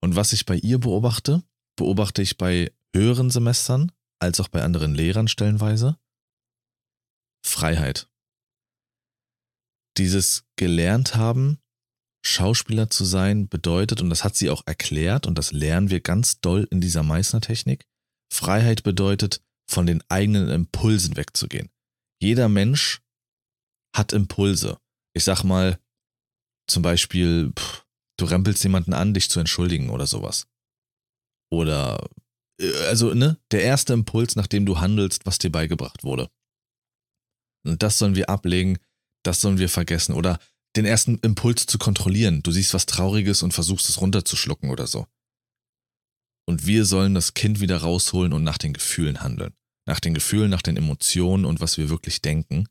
Und 0.00 0.14
was 0.14 0.32
ich 0.32 0.46
bei 0.46 0.54
ihr 0.54 0.78
beobachte, 0.78 1.42
beobachte 1.74 2.22
ich 2.22 2.38
bei 2.38 2.72
höheren 2.94 3.30
Semestern 3.30 3.90
als 4.20 4.38
auch 4.38 4.46
bei 4.46 4.62
anderen 4.62 4.94
Lehrern 4.94 5.26
stellenweise. 5.26 5.98
Freiheit. 7.44 8.08
Dieses 9.98 10.44
gelernt 10.54 11.16
haben, 11.16 11.58
Schauspieler 12.24 12.88
zu 12.88 13.04
sein, 13.04 13.48
bedeutet, 13.48 14.00
und 14.00 14.10
das 14.10 14.22
hat 14.22 14.36
sie 14.36 14.48
auch 14.48 14.62
erklärt, 14.64 15.26
und 15.26 15.38
das 15.38 15.50
lernen 15.50 15.90
wir 15.90 15.98
ganz 15.98 16.40
doll 16.40 16.68
in 16.70 16.80
dieser 16.80 17.02
Meißner-Technik, 17.02 17.90
Freiheit 18.32 18.82
bedeutet, 18.82 19.42
von 19.68 19.86
den 19.86 20.02
eigenen 20.08 20.48
Impulsen 20.48 21.16
wegzugehen. 21.16 21.70
Jeder 22.20 22.48
Mensch 22.48 23.00
hat 23.94 24.12
Impulse. 24.12 24.78
Ich 25.14 25.24
sag 25.24 25.44
mal, 25.44 25.78
zum 26.68 26.82
Beispiel, 26.82 27.52
pff, 27.56 27.86
du 28.18 28.24
rempelst 28.24 28.62
jemanden 28.62 28.94
an, 28.94 29.14
dich 29.14 29.30
zu 29.30 29.40
entschuldigen 29.40 29.90
oder 29.90 30.06
sowas. 30.06 30.46
Oder, 31.50 32.08
äh, 32.60 32.72
also, 32.86 33.14
ne, 33.14 33.38
der 33.50 33.62
erste 33.62 33.92
Impuls, 33.92 34.36
nachdem 34.36 34.66
du 34.66 34.80
handelst, 34.80 35.26
was 35.26 35.38
dir 35.38 35.50
beigebracht 35.50 36.04
wurde. 36.04 36.30
Und 37.64 37.82
das 37.82 37.98
sollen 37.98 38.14
wir 38.14 38.28
ablegen, 38.28 38.78
das 39.24 39.40
sollen 39.40 39.58
wir 39.58 39.68
vergessen. 39.68 40.14
Oder 40.14 40.38
den 40.76 40.84
ersten 40.84 41.18
Impuls 41.18 41.66
zu 41.66 41.78
kontrollieren. 41.78 42.42
Du 42.42 42.52
siehst 42.52 42.74
was 42.74 42.86
Trauriges 42.86 43.42
und 43.42 43.52
versuchst 43.52 43.88
es 43.88 44.00
runterzuschlucken 44.00 44.70
oder 44.70 44.86
so. 44.86 45.06
Und 46.50 46.66
wir 46.66 46.84
sollen 46.84 47.14
das 47.14 47.34
Kind 47.34 47.60
wieder 47.60 47.76
rausholen 47.76 48.32
und 48.32 48.42
nach 48.42 48.58
den 48.58 48.72
Gefühlen 48.72 49.20
handeln. 49.20 49.54
Nach 49.86 50.00
den 50.00 50.14
Gefühlen, 50.14 50.50
nach 50.50 50.62
den 50.62 50.76
Emotionen 50.76 51.44
und 51.44 51.60
was 51.60 51.78
wir 51.78 51.90
wirklich 51.90 52.22
denken. 52.22 52.66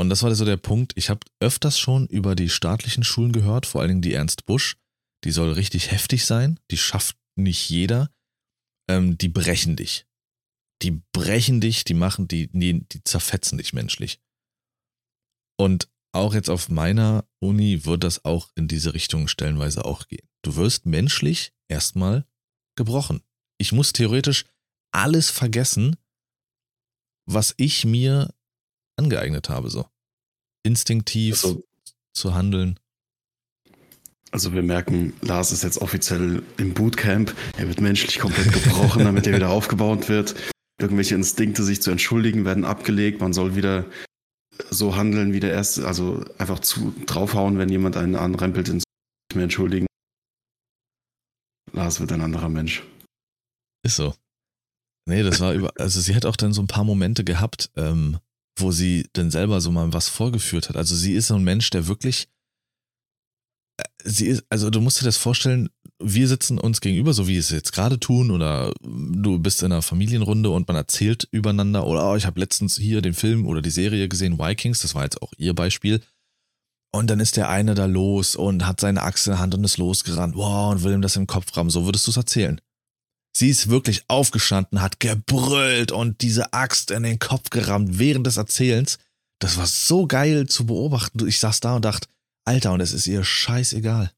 Und 0.00 0.08
das 0.08 0.22
war 0.22 0.34
so 0.34 0.46
der 0.46 0.56
Punkt. 0.56 0.94
Ich 0.96 1.10
habe 1.10 1.20
öfters 1.40 1.78
schon 1.78 2.06
über 2.06 2.34
die 2.34 2.48
staatlichen 2.48 3.04
Schulen 3.04 3.32
gehört, 3.32 3.66
vor 3.66 3.82
allen 3.82 3.88
Dingen 3.90 4.00
die 4.00 4.14
Ernst 4.14 4.46
Busch. 4.46 4.78
Die 5.24 5.30
soll 5.30 5.52
richtig 5.52 5.90
heftig 5.90 6.24
sein. 6.24 6.58
Die 6.70 6.78
schafft 6.78 7.18
nicht 7.36 7.68
jeder. 7.68 8.10
Ähm, 8.88 9.18
die 9.18 9.28
brechen 9.28 9.76
dich. 9.76 10.06
Die 10.80 11.02
brechen 11.12 11.60
dich, 11.60 11.84
die 11.84 11.92
machen, 11.92 12.28
die, 12.28 12.48
die, 12.48 12.88
die 12.88 13.04
zerfetzen 13.04 13.58
dich 13.58 13.74
menschlich. 13.74 14.20
Und 15.60 15.86
auch 16.12 16.32
jetzt 16.32 16.48
auf 16.48 16.70
meiner 16.70 17.26
Uni 17.40 17.84
wird 17.84 18.04
das 18.04 18.24
auch 18.24 18.48
in 18.54 18.68
diese 18.68 18.94
Richtung 18.94 19.28
stellenweise 19.28 19.84
auch 19.84 20.08
gehen. 20.08 20.26
Du 20.42 20.56
wirst 20.56 20.86
menschlich 20.86 21.52
erstmal 21.68 22.26
gebrochen. 22.76 23.22
Ich 23.58 23.72
muss 23.72 23.92
theoretisch 23.92 24.44
alles 24.90 25.30
vergessen, 25.30 25.96
was 27.26 27.54
ich 27.56 27.84
mir 27.84 28.34
angeeignet 28.96 29.48
habe, 29.48 29.70
so. 29.70 29.86
Instinktiv 30.64 31.44
also, 31.44 31.64
zu 32.12 32.34
handeln. 32.34 32.78
Also 34.32 34.52
wir 34.52 34.62
merken, 34.62 35.12
Lars 35.20 35.52
ist 35.52 35.62
jetzt 35.62 35.78
offiziell 35.78 36.42
im 36.56 36.74
Bootcamp. 36.74 37.34
Er 37.56 37.68
wird 37.68 37.80
menschlich 37.80 38.18
komplett 38.18 38.52
gebrochen, 38.52 39.04
damit 39.04 39.26
er 39.26 39.34
wieder 39.34 39.50
aufgebaut 39.50 40.08
wird. 40.08 40.34
Irgendwelche 40.80 41.14
Instinkte, 41.14 41.62
sich 41.62 41.82
zu 41.82 41.90
entschuldigen, 41.90 42.44
werden 42.44 42.64
abgelegt. 42.64 43.20
Man 43.20 43.32
soll 43.32 43.54
wieder 43.54 43.84
so 44.70 44.96
handeln 44.96 45.32
wie 45.32 45.40
der 45.40 45.52
erste, 45.52 45.86
also 45.86 46.24
einfach 46.38 46.60
zu 46.60 46.94
draufhauen, 47.06 47.58
wenn 47.58 47.68
jemand 47.68 47.96
einen 47.96 48.16
anrempelt, 48.16 48.68
ins 48.68 48.84
nicht 48.84 49.36
mehr 49.36 49.44
entschuldigen. 49.44 49.86
Lars 51.72 52.00
wird 52.00 52.12
ein 52.12 52.20
anderer 52.20 52.48
Mensch. 52.48 52.82
Ist 53.84 53.96
so. 53.96 54.14
Nee, 55.06 55.22
das 55.22 55.40
war 55.40 55.52
über, 55.52 55.72
also 55.78 56.00
sie 56.00 56.14
hat 56.14 56.26
auch 56.26 56.36
dann 56.36 56.52
so 56.52 56.62
ein 56.62 56.68
paar 56.68 56.84
Momente 56.84 57.24
gehabt, 57.24 57.70
ähm, 57.76 58.18
wo 58.56 58.70
sie 58.70 59.08
dann 59.14 59.30
selber 59.30 59.60
so 59.60 59.72
mal 59.72 59.92
was 59.92 60.08
vorgeführt 60.08 60.68
hat. 60.68 60.76
Also 60.76 60.94
sie 60.94 61.14
ist 61.14 61.28
so 61.28 61.34
ein 61.34 61.44
Mensch, 61.44 61.70
der 61.70 61.88
wirklich, 61.88 62.28
äh, 63.78 63.84
sie 64.04 64.26
ist, 64.28 64.44
also 64.48 64.70
du 64.70 64.80
musst 64.80 65.00
dir 65.00 65.04
das 65.04 65.16
vorstellen, 65.16 65.70
wir 65.98 66.28
sitzen 66.28 66.58
uns 66.58 66.80
gegenüber, 66.80 67.12
so 67.14 67.26
wie 67.26 67.32
wir 67.32 67.40
es 67.40 67.50
jetzt 67.50 67.72
gerade 67.72 67.98
tun, 67.98 68.30
oder 68.30 68.72
du 68.82 69.38
bist 69.38 69.62
in 69.62 69.72
einer 69.72 69.82
Familienrunde 69.82 70.50
und 70.50 70.68
man 70.68 70.76
erzählt 70.76 71.28
übereinander, 71.30 71.86
oder 71.86 72.10
oh, 72.12 72.16
ich 72.16 72.26
habe 72.26 72.40
letztens 72.40 72.76
hier 72.76 73.02
den 73.02 73.14
Film 73.14 73.46
oder 73.46 73.62
die 73.62 73.70
Serie 73.70 74.08
gesehen, 74.08 74.38
Vikings, 74.38 74.80
das 74.80 74.94
war 74.94 75.04
jetzt 75.04 75.22
auch 75.22 75.32
ihr 75.36 75.54
Beispiel. 75.54 76.00
Und 76.94 77.08
dann 77.08 77.20
ist 77.20 77.38
der 77.38 77.48
eine 77.48 77.74
da 77.74 77.86
los 77.86 78.36
und 78.36 78.66
hat 78.66 78.80
seine 78.80 79.02
Axt 79.02 79.26
in 79.26 79.32
der 79.32 79.40
Hand 79.40 79.54
und 79.54 79.64
ist 79.64 79.78
losgerannt, 79.78 80.36
wow, 80.36 80.72
und 80.72 80.82
will 80.82 80.92
ihm 80.92 81.02
das 81.02 81.16
im 81.16 81.26
Kopf 81.26 81.56
rammen. 81.56 81.70
So 81.70 81.86
würdest 81.86 82.06
du 82.06 82.10
es 82.10 82.18
erzählen. 82.18 82.60
Sie 83.34 83.48
ist 83.48 83.70
wirklich 83.70 84.04
aufgestanden, 84.08 84.82
hat 84.82 85.00
gebrüllt 85.00 85.90
und 85.90 86.20
diese 86.20 86.52
Axt 86.52 86.90
in 86.90 87.02
den 87.02 87.18
Kopf 87.18 87.48
gerammt 87.48 87.98
während 87.98 88.26
des 88.26 88.36
Erzählens. 88.36 88.98
Das 89.38 89.56
war 89.56 89.66
so 89.66 90.06
geil 90.06 90.46
zu 90.46 90.66
beobachten. 90.66 91.26
Ich 91.26 91.40
saß 91.40 91.60
da 91.60 91.76
und 91.76 91.84
dachte, 91.84 92.08
Alter, 92.44 92.72
und 92.72 92.80
es 92.80 92.92
ist 92.92 93.06
ihr 93.06 93.24
scheißegal. 93.24 94.10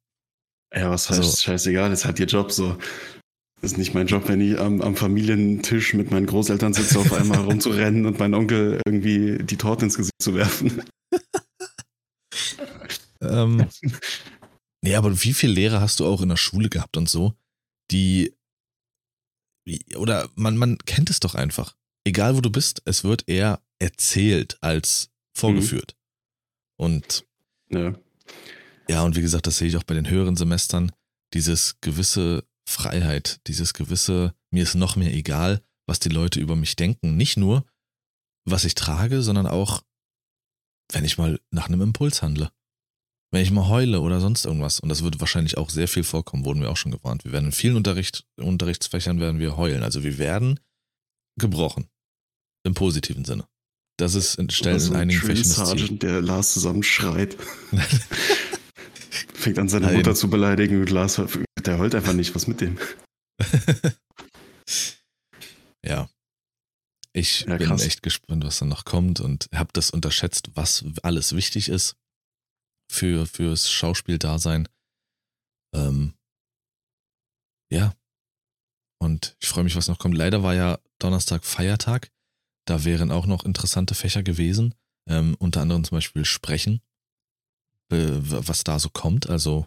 Ja, 0.74 0.90
was 0.90 1.08
heißt 1.08 1.20
also, 1.20 1.36
scheißegal? 1.36 1.92
Es 1.92 2.04
hat 2.04 2.18
ihr 2.18 2.26
Job 2.26 2.50
so. 2.50 2.76
Das 3.60 3.72
ist 3.72 3.78
nicht 3.78 3.94
mein 3.94 4.08
Job, 4.08 4.28
wenn 4.28 4.40
ich 4.40 4.58
am, 4.58 4.82
am 4.82 4.96
Familientisch 4.96 5.94
mit 5.94 6.10
meinen 6.10 6.26
Großeltern 6.26 6.74
sitze, 6.74 6.98
auf 6.98 7.12
einmal 7.12 7.38
rumzurennen 7.44 8.04
und 8.04 8.18
meinen 8.18 8.34
Onkel 8.34 8.80
irgendwie 8.84 9.38
die 9.42 9.56
Torte 9.56 9.84
ins 9.84 9.96
Gesicht 9.96 10.20
zu 10.20 10.34
werfen. 10.34 10.82
ähm, 13.30 13.68
nee, 14.82 14.94
aber 14.94 15.22
wie 15.22 15.32
viele 15.32 15.52
Lehrer 15.52 15.80
hast 15.80 16.00
du 16.00 16.06
auch 16.06 16.20
in 16.20 16.28
der 16.28 16.36
Schule 16.36 16.68
gehabt 16.68 16.96
und 16.96 17.08
so, 17.08 17.34
die 17.90 18.34
oder 19.96 20.28
man, 20.34 20.56
man 20.56 20.78
kennt 20.78 21.10
es 21.10 21.20
doch 21.20 21.34
einfach. 21.34 21.74
Egal 22.04 22.36
wo 22.36 22.40
du 22.40 22.50
bist, 22.50 22.82
es 22.84 23.02
wird 23.02 23.28
eher 23.28 23.62
erzählt 23.78 24.58
als 24.60 25.10
vorgeführt. 25.34 25.96
Mhm. 26.78 26.84
Und 26.84 27.26
ja. 27.70 27.94
Ja, 28.88 29.02
und 29.02 29.16
wie 29.16 29.22
gesagt, 29.22 29.46
das 29.46 29.58
sehe 29.58 29.68
ich 29.68 29.76
auch 29.76 29.84
bei 29.84 29.94
den 29.94 30.08
höheren 30.08 30.36
Semestern. 30.36 30.92
Dieses 31.32 31.80
gewisse 31.80 32.44
Freiheit, 32.68 33.40
dieses 33.46 33.74
gewisse, 33.74 34.34
mir 34.50 34.62
ist 34.62 34.74
noch 34.74 34.96
mehr 34.96 35.12
egal, 35.12 35.62
was 35.86 36.00
die 36.00 36.10
Leute 36.10 36.40
über 36.40 36.56
mich 36.56 36.76
denken. 36.76 37.16
Nicht 37.16 37.36
nur, 37.36 37.64
was 38.44 38.64
ich 38.64 38.74
trage, 38.74 39.22
sondern 39.22 39.46
auch, 39.46 39.82
wenn 40.92 41.04
ich 41.04 41.18
mal 41.18 41.40
nach 41.50 41.68
einem 41.68 41.80
Impuls 41.80 42.22
handle. 42.22 42.50
Wenn 43.34 43.42
ich 43.42 43.50
mal 43.50 43.66
heule 43.66 44.00
oder 44.00 44.20
sonst 44.20 44.44
irgendwas. 44.44 44.78
Und 44.78 44.90
das 44.90 45.02
wird 45.02 45.18
wahrscheinlich 45.18 45.56
auch 45.56 45.68
sehr 45.68 45.88
viel 45.88 46.04
vorkommen, 46.04 46.44
wurden 46.44 46.60
wir 46.60 46.70
auch 46.70 46.76
schon 46.76 46.92
gewarnt. 46.92 47.24
Wir 47.24 47.32
werden 47.32 47.46
in 47.46 47.52
vielen 47.52 47.74
Unterricht, 47.74 48.24
Unterrichtsfächern 48.36 49.18
werden 49.18 49.40
wir 49.40 49.56
heulen. 49.56 49.82
Also 49.82 50.04
wir 50.04 50.18
werden 50.18 50.60
gebrochen. 51.36 51.88
Im 52.62 52.74
positiven 52.74 53.24
Sinne. 53.24 53.48
Das 53.96 54.14
ist 54.14 54.36
in 54.36 54.50
Stellen 54.50 54.78
so 54.78 54.92
in 54.92 55.00
einigen 55.00 55.20
Fächern 55.20 55.52
das 55.52 55.70
Ziel. 55.70 55.98
der 55.98 56.22
Lars 56.22 56.52
zusammenschreit. 56.52 57.36
Fängt 59.34 59.58
an, 59.58 59.68
seine 59.68 59.86
Nein. 59.86 59.96
Mutter 59.96 60.14
zu 60.14 60.30
beleidigen 60.30 60.80
und 60.80 60.90
Lars, 60.90 61.20
der 61.66 61.78
heult 61.80 61.96
einfach 61.96 62.12
nicht. 62.12 62.36
Was 62.36 62.46
mit 62.46 62.60
dem? 62.60 62.78
ja. 65.84 66.08
Ich 67.12 67.46
ja, 67.48 67.56
bin 67.56 67.72
echt 67.72 68.04
gespannt, 68.04 68.44
was 68.44 68.60
da 68.60 68.64
noch 68.64 68.84
kommt 68.84 69.18
und 69.18 69.48
habe 69.52 69.70
das 69.72 69.90
unterschätzt, 69.90 70.50
was 70.54 70.84
alles 71.02 71.34
wichtig 71.34 71.68
ist 71.68 71.96
für 72.94 73.26
fürs 73.26 73.70
Schauspieldasein. 73.70 74.68
Ähm, 75.74 76.14
ja. 77.70 77.94
Und 78.98 79.36
ich 79.40 79.48
freue 79.48 79.64
mich, 79.64 79.76
was 79.76 79.88
noch 79.88 79.98
kommt. 79.98 80.16
Leider 80.16 80.42
war 80.42 80.54
ja 80.54 80.78
Donnerstag 80.98 81.44
Feiertag. 81.44 82.10
Da 82.66 82.84
wären 82.84 83.10
auch 83.10 83.26
noch 83.26 83.44
interessante 83.44 83.94
Fächer 83.94 84.22
gewesen. 84.22 84.74
Ähm, 85.06 85.36
unter 85.38 85.60
anderem 85.60 85.84
zum 85.84 85.96
Beispiel 85.96 86.24
Sprechen 86.24 86.80
was 87.90 88.64
da 88.64 88.78
so 88.78 88.88
kommt, 88.88 89.28
also 89.28 89.66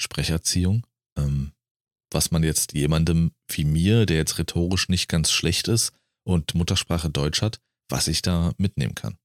Sprecherziehung, 0.00 0.86
ähm, 1.16 1.52
was 2.10 2.30
man 2.30 2.42
jetzt 2.42 2.72
jemandem 2.72 3.32
wie 3.48 3.64
mir, 3.64 4.06
der 4.06 4.16
jetzt 4.16 4.38
rhetorisch 4.38 4.88
nicht 4.88 5.08
ganz 5.08 5.30
schlecht 5.30 5.68
ist 5.68 5.92
und 6.24 6.54
Muttersprache 6.54 7.10
Deutsch 7.10 7.42
hat, 7.42 7.60
was 7.88 8.08
ich 8.08 8.22
da 8.22 8.52
mitnehmen 8.58 8.94
kann. 8.94 9.18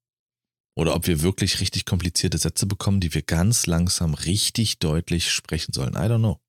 Oder 0.76 0.96
ob 0.96 1.08
wir 1.08 1.22
wirklich 1.22 1.60
richtig 1.60 1.86
komplizierte 1.86 2.38
Sätze 2.38 2.66
bekommen, 2.66 3.00
die 3.00 3.14
wir 3.14 3.22
ganz 3.22 3.68
langsam 3.68 4.14
richtig 4.14 4.80
deutlich 4.80 5.32
sprechen 5.32 5.74
sollen. 5.74 5.94
I 5.94 6.08
don't 6.08 6.20
know. 6.20 6.42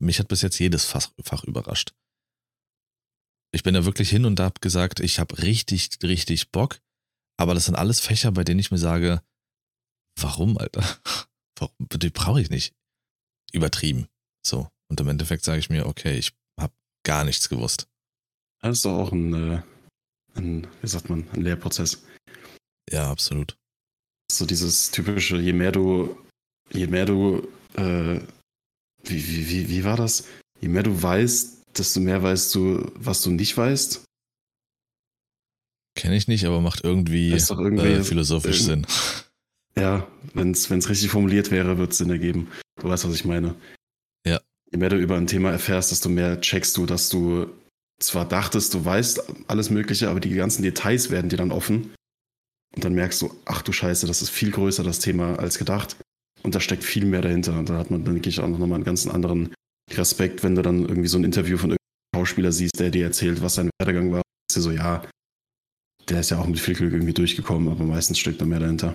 Mich 0.00 0.20
hat 0.20 0.28
bis 0.28 0.42
jetzt 0.42 0.58
jedes 0.58 0.84
Fach, 0.84 1.10
Fach 1.22 1.44
überrascht. 1.44 1.92
Ich 3.52 3.62
bin 3.62 3.74
da 3.74 3.84
wirklich 3.84 4.10
hin 4.10 4.26
und 4.26 4.38
habe 4.38 4.60
gesagt, 4.60 5.00
ich 5.00 5.18
habe 5.18 5.42
richtig, 5.42 5.90
richtig 6.02 6.52
Bock. 6.52 6.80
Aber 7.36 7.54
das 7.54 7.64
sind 7.64 7.74
alles 7.74 8.00
Fächer, 8.00 8.30
bei 8.32 8.44
denen 8.44 8.60
ich 8.60 8.70
mir 8.70 8.78
sage, 8.78 9.22
warum, 10.20 10.58
Alter? 10.58 10.82
Warum? 11.58 11.74
Die 11.80 12.10
brauche 12.10 12.40
ich 12.40 12.50
nicht. 12.50 12.72
Übertrieben. 13.52 14.06
So. 14.46 14.68
Und 14.88 15.00
im 15.00 15.08
Endeffekt 15.08 15.44
sage 15.44 15.58
ich 15.58 15.70
mir, 15.70 15.86
okay, 15.86 16.16
ich 16.16 16.32
habe 16.58 16.72
gar 17.04 17.24
nichts 17.24 17.48
gewusst. 17.48 17.88
Das 18.60 18.78
ist 18.78 18.84
doch 18.84 18.96
auch 18.96 19.12
ein, 19.12 19.34
äh, 19.34 19.62
ein, 20.34 20.68
wie 20.80 20.86
sagt 20.86 21.10
man, 21.10 21.28
ein 21.30 21.42
Lehrprozess. 21.42 22.02
Ja, 22.90 23.10
absolut. 23.10 23.56
So 24.30 24.46
dieses 24.46 24.90
typische, 24.90 25.38
je 25.38 25.52
mehr 25.52 25.72
du, 25.72 26.16
je 26.72 26.86
mehr 26.86 27.06
du, 27.06 27.48
äh, 27.76 28.20
wie, 29.04 29.28
wie, 29.28 29.48
wie, 29.48 29.68
wie 29.68 29.84
war 29.84 29.96
das? 29.96 30.24
Je 30.60 30.68
mehr 30.68 30.82
du 30.82 31.02
weißt, 31.02 31.62
desto 31.78 32.00
mehr 32.00 32.22
weißt 32.22 32.54
du, 32.54 32.90
was 32.94 33.22
du 33.22 33.30
nicht 33.30 33.56
weißt. 33.56 34.04
Kenne 35.94 36.16
ich 36.16 36.28
nicht, 36.28 36.44
aber 36.44 36.60
macht 36.60 36.84
irgendwie, 36.84 37.30
irgendwie 37.30 37.86
äh, 37.86 38.04
philosophisch 38.04 38.62
Sinn. 38.62 38.86
Ja, 39.78 40.08
wenn 40.34 40.50
es 40.50 40.88
richtig 40.88 41.08
formuliert 41.08 41.52
wäre, 41.52 41.78
würde 41.78 41.92
es 41.92 41.98
Sinn 41.98 42.10
ergeben. 42.10 42.48
Du 42.80 42.88
weißt, 42.88 43.06
was 43.06 43.14
ich 43.14 43.24
meine. 43.24 43.54
Ja. 44.26 44.40
Je 44.72 44.78
mehr 44.78 44.88
du 44.88 44.96
über 44.96 45.16
ein 45.16 45.28
Thema 45.28 45.52
erfährst, 45.52 45.92
desto 45.92 46.08
mehr 46.08 46.40
checkst 46.40 46.76
du, 46.76 46.84
dass 46.84 47.08
du 47.10 47.46
zwar 48.00 48.26
dachtest, 48.26 48.74
du 48.74 48.84
weißt 48.84 49.22
alles 49.46 49.70
Mögliche, 49.70 50.08
aber 50.08 50.18
die 50.18 50.34
ganzen 50.34 50.62
Details 50.62 51.10
werden 51.10 51.30
dir 51.30 51.36
dann 51.36 51.52
offen. 51.52 51.94
Und 52.74 52.84
dann 52.84 52.94
merkst 52.94 53.22
du, 53.22 53.34
ach 53.44 53.62
du 53.62 53.72
Scheiße, 53.72 54.06
das 54.06 54.22
ist 54.22 54.30
viel 54.30 54.50
größer, 54.50 54.82
das 54.82 54.98
Thema, 54.98 55.38
als 55.38 55.58
gedacht. 55.58 55.96
Und 56.42 56.54
da 56.54 56.60
steckt 56.60 56.84
viel 56.84 57.04
mehr 57.04 57.22
dahinter. 57.22 57.58
Und 57.58 57.68
da 57.68 57.78
hat 57.78 57.90
man, 57.90 58.04
denke 58.04 58.28
ich, 58.28 58.40
auch 58.40 58.48
nochmal 58.48 58.74
einen 58.74 58.84
ganz 58.84 59.06
anderen 59.06 59.52
Respekt, 59.90 60.42
wenn 60.42 60.54
du 60.54 60.62
dann 60.62 60.82
irgendwie 60.86 61.08
so 61.08 61.18
ein 61.18 61.24
Interview 61.24 61.56
von 61.56 61.70
irgendeinem 61.70 62.26
Schauspieler 62.26 62.52
siehst, 62.52 62.78
der 62.78 62.90
dir 62.90 63.04
erzählt, 63.04 63.42
was 63.42 63.54
sein 63.54 63.70
Werdegang 63.78 64.12
war. 64.12 64.22
Ist 64.50 64.56
dir 64.56 64.60
so, 64.60 64.70
ja, 64.70 65.08
der 66.08 66.20
ist 66.20 66.30
ja 66.30 66.38
auch 66.38 66.46
mit 66.46 66.60
viel 66.60 66.74
Glück 66.74 66.92
irgendwie 66.92 67.14
durchgekommen, 67.14 67.68
aber 67.68 67.84
meistens 67.84 68.18
steckt 68.18 68.40
da 68.40 68.44
mehr 68.44 68.60
dahinter. 68.60 68.94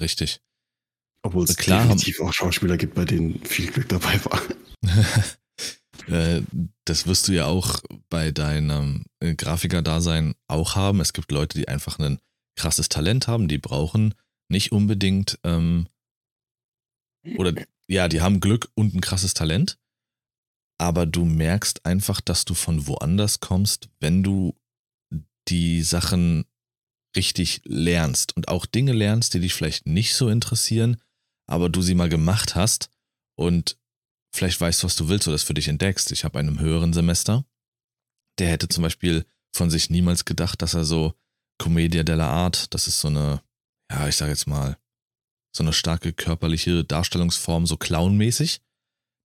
Richtig. 0.00 0.38
Obwohl 1.22 1.44
es 1.44 1.56
Klar, 1.56 1.82
definitiv 1.82 2.20
auch 2.20 2.32
Schauspieler 2.32 2.76
gibt, 2.76 2.94
bei 2.94 3.04
denen 3.04 3.42
viel 3.44 3.70
Glück 3.70 3.88
dabei 3.88 4.22
war. 4.24 4.42
Äh, 6.06 6.42
das 6.84 7.06
wirst 7.06 7.28
du 7.28 7.32
ja 7.32 7.46
auch 7.46 7.80
bei 8.08 8.30
deinem 8.30 9.04
äh, 9.20 9.34
Grafiker-Dasein 9.34 10.34
auch 10.48 10.76
haben. 10.76 11.00
Es 11.00 11.12
gibt 11.12 11.32
Leute, 11.32 11.58
die 11.58 11.68
einfach 11.68 11.98
ein 11.98 12.18
krasses 12.56 12.88
Talent 12.88 13.26
haben, 13.26 13.48
die 13.48 13.58
brauchen 13.58 14.14
nicht 14.48 14.72
unbedingt, 14.72 15.38
ähm, 15.44 15.88
oder 17.36 17.54
ja, 17.88 18.08
die 18.08 18.20
haben 18.20 18.40
Glück 18.40 18.70
und 18.74 18.94
ein 18.94 19.00
krasses 19.00 19.34
Talent, 19.34 19.78
aber 20.78 21.06
du 21.06 21.24
merkst 21.24 21.84
einfach, 21.86 22.20
dass 22.20 22.44
du 22.44 22.54
von 22.54 22.86
woanders 22.86 23.40
kommst, 23.40 23.88
wenn 24.00 24.22
du 24.22 24.54
die 25.48 25.82
Sachen 25.82 26.44
richtig 27.16 27.62
lernst 27.64 28.36
und 28.36 28.48
auch 28.48 28.66
Dinge 28.66 28.92
lernst, 28.92 29.34
die 29.34 29.40
dich 29.40 29.54
vielleicht 29.54 29.86
nicht 29.86 30.14
so 30.14 30.28
interessieren, 30.28 31.00
aber 31.46 31.68
du 31.68 31.82
sie 31.82 31.94
mal 31.94 32.08
gemacht 32.08 32.54
hast 32.54 32.90
und 33.36 33.78
vielleicht 34.34 34.60
weißt, 34.60 34.84
was 34.84 34.96
du 34.96 35.08
willst 35.08 35.28
oder 35.28 35.34
das 35.34 35.44
für 35.44 35.54
dich 35.54 35.68
entdeckst. 35.68 36.10
Ich 36.12 36.24
habe 36.24 36.38
einen 36.38 36.58
höheren 36.58 36.92
Semester, 36.92 37.46
der 38.38 38.48
hätte 38.50 38.68
zum 38.68 38.82
Beispiel 38.82 39.24
von 39.54 39.70
sich 39.70 39.90
niemals 39.90 40.24
gedacht, 40.24 40.60
dass 40.60 40.74
er 40.74 40.84
so 40.84 41.14
Commedia 41.58 42.02
della 42.02 42.28
Art, 42.28 42.74
das 42.74 42.88
ist 42.88 43.00
so 43.00 43.08
eine, 43.08 43.42
ja, 43.90 44.08
ich 44.08 44.16
sage 44.16 44.32
jetzt 44.32 44.48
mal, 44.48 44.76
so 45.56 45.62
eine 45.62 45.72
starke 45.72 46.12
körperliche 46.12 46.84
Darstellungsform, 46.84 47.66
so 47.66 47.76
clownmäßig, 47.76 48.60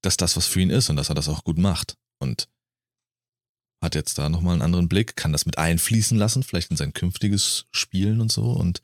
dass 0.03 0.15
das 0.15 0.37
was 0.37 0.45
für 0.45 0.61
ihn 0.61 0.69
ist 0.69 0.91
und 0.91 0.95
dass 0.95 1.09
er 1.09 1.15
das 1.15 1.27
auch 1.27 1.43
gut 1.43 1.57
macht. 1.57 1.97
Und 2.21 2.47
hat 3.81 3.95
jetzt 3.95 4.19
da 4.19 4.29
nochmal 4.29 4.53
einen 4.53 4.61
anderen 4.61 4.89
Blick, 4.89 5.15
kann 5.15 5.31
das 5.31 5.47
mit 5.47 5.57
einfließen 5.57 6.19
lassen, 6.19 6.43
vielleicht 6.43 6.69
in 6.69 6.77
sein 6.77 6.93
künftiges 6.93 7.65
Spielen 7.71 8.21
und 8.21 8.31
so. 8.31 8.51
Und 8.51 8.83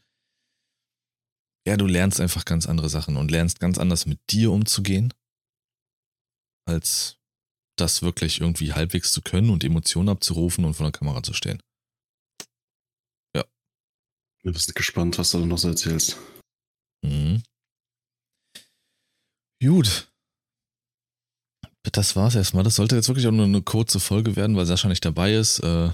ja, 1.68 1.78
du 1.78 1.86
lernst 1.86 2.20
einfach 2.20 2.46
ganz 2.46 2.66
andere 2.66 2.90
Sachen 2.90 3.16
und 3.16 3.30
lernst 3.30 3.60
ganz 3.60 3.78
anders 3.78 4.08
mit 4.08 4.20
dir 4.32 4.52
umzugehen, 4.52 5.14
als 6.66 7.18
das 7.78 8.02
wirklich 8.02 8.42
irgendwie 8.42 8.74
halbwegs 8.74 9.12
zu 9.12 9.22
können 9.22 9.50
und 9.50 9.64
Emotionen 9.64 10.10
abzurufen 10.10 10.66
und 10.66 10.76
vor 10.76 10.86
der 10.86 10.98
Kamera 10.98 11.22
zu 11.24 11.34
stehen. 11.34 11.62
Ja. 13.36 13.44
Wir 14.44 14.54
sind 14.54 14.76
gespannt, 14.76 15.18
was 15.18 15.32
du 15.32 15.46
noch 15.46 15.58
so 15.58 15.70
erzählst. 15.70 16.18
Mhm. 17.04 17.44
Gut. 19.62 20.12
Das 21.92 22.16
war's 22.16 22.36
erstmal. 22.36 22.64
Das 22.64 22.76
sollte 22.76 22.96
jetzt 22.96 23.08
wirklich 23.08 23.28
auch 23.28 23.32
nur 23.32 23.46
eine 23.46 23.62
kurze 23.62 24.00
Folge 24.00 24.36
werden, 24.36 24.56
weil 24.56 24.66
Sascha 24.66 24.88
nicht 24.88 25.06
dabei 25.06 25.34
ist. 25.36 25.60
Äh, 25.60 25.92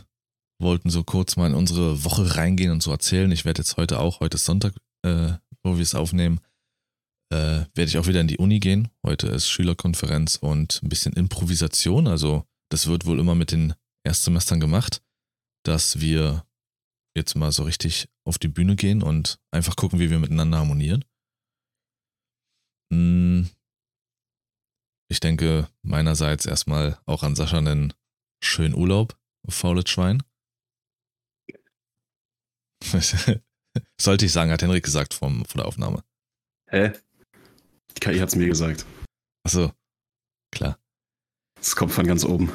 wollten 0.61 0.89
so 0.89 1.03
kurz 1.03 1.35
mal 1.35 1.47
in 1.47 1.55
unsere 1.55 2.03
Woche 2.03 2.35
reingehen 2.35 2.71
und 2.71 2.83
so 2.83 2.91
erzählen. 2.91 3.31
Ich 3.31 3.45
werde 3.45 3.61
jetzt 3.61 3.77
heute 3.77 3.99
auch, 3.99 4.19
heute 4.19 4.35
ist 4.35 4.45
Sonntag, 4.45 4.73
äh, 5.03 5.33
wo 5.63 5.75
wir 5.75 5.81
es 5.81 5.95
aufnehmen, 5.95 6.39
äh, 7.31 7.65
werde 7.75 7.85
ich 7.85 7.97
auch 7.97 8.07
wieder 8.07 8.19
in 8.19 8.27
die 8.27 8.37
Uni 8.37 8.59
gehen. 8.59 8.89
Heute 9.05 9.27
ist 9.27 9.49
Schülerkonferenz 9.49 10.35
und 10.35 10.81
ein 10.83 10.89
bisschen 10.89 11.13
Improvisation. 11.13 12.07
Also 12.07 12.45
das 12.69 12.87
wird 12.87 13.05
wohl 13.05 13.19
immer 13.19 13.35
mit 13.35 13.51
den 13.51 13.73
Erstsemestern 14.03 14.59
gemacht, 14.59 15.01
dass 15.63 16.01
wir 16.01 16.45
jetzt 17.15 17.35
mal 17.35 17.51
so 17.51 17.63
richtig 17.63 18.09
auf 18.25 18.37
die 18.37 18.49
Bühne 18.49 18.75
gehen 18.75 19.01
und 19.01 19.39
einfach 19.51 19.75
gucken, 19.75 19.99
wie 19.99 20.09
wir 20.09 20.19
miteinander 20.19 20.57
harmonieren. 20.57 21.05
Hm. 22.91 23.49
Ich 25.09 25.19
denke 25.19 25.69
meinerseits 25.83 26.45
erstmal 26.45 26.99
auch 27.05 27.23
an 27.23 27.35
Sascha 27.35 27.57
einen 27.57 27.93
schönen 28.43 28.75
Urlaub, 28.75 29.17
faules 29.47 29.89
Schwein. 29.89 30.23
Sollte 33.99 34.25
ich 34.25 34.31
sagen, 34.33 34.51
hat 34.51 34.61
Henrik 34.61 34.83
gesagt 34.83 35.13
vom, 35.13 35.45
vor 35.45 35.61
der 35.61 35.67
Aufnahme. 35.67 36.03
Hä? 36.67 36.91
Die 37.95 37.99
KI 37.99 38.19
hat's 38.19 38.35
mir 38.35 38.47
gesagt. 38.47 38.85
Achso, 39.43 39.71
klar. 40.51 40.77
Das 41.55 41.75
kommt 41.75 41.91
von 41.91 42.07
ganz 42.07 42.23
oben. 42.25 42.51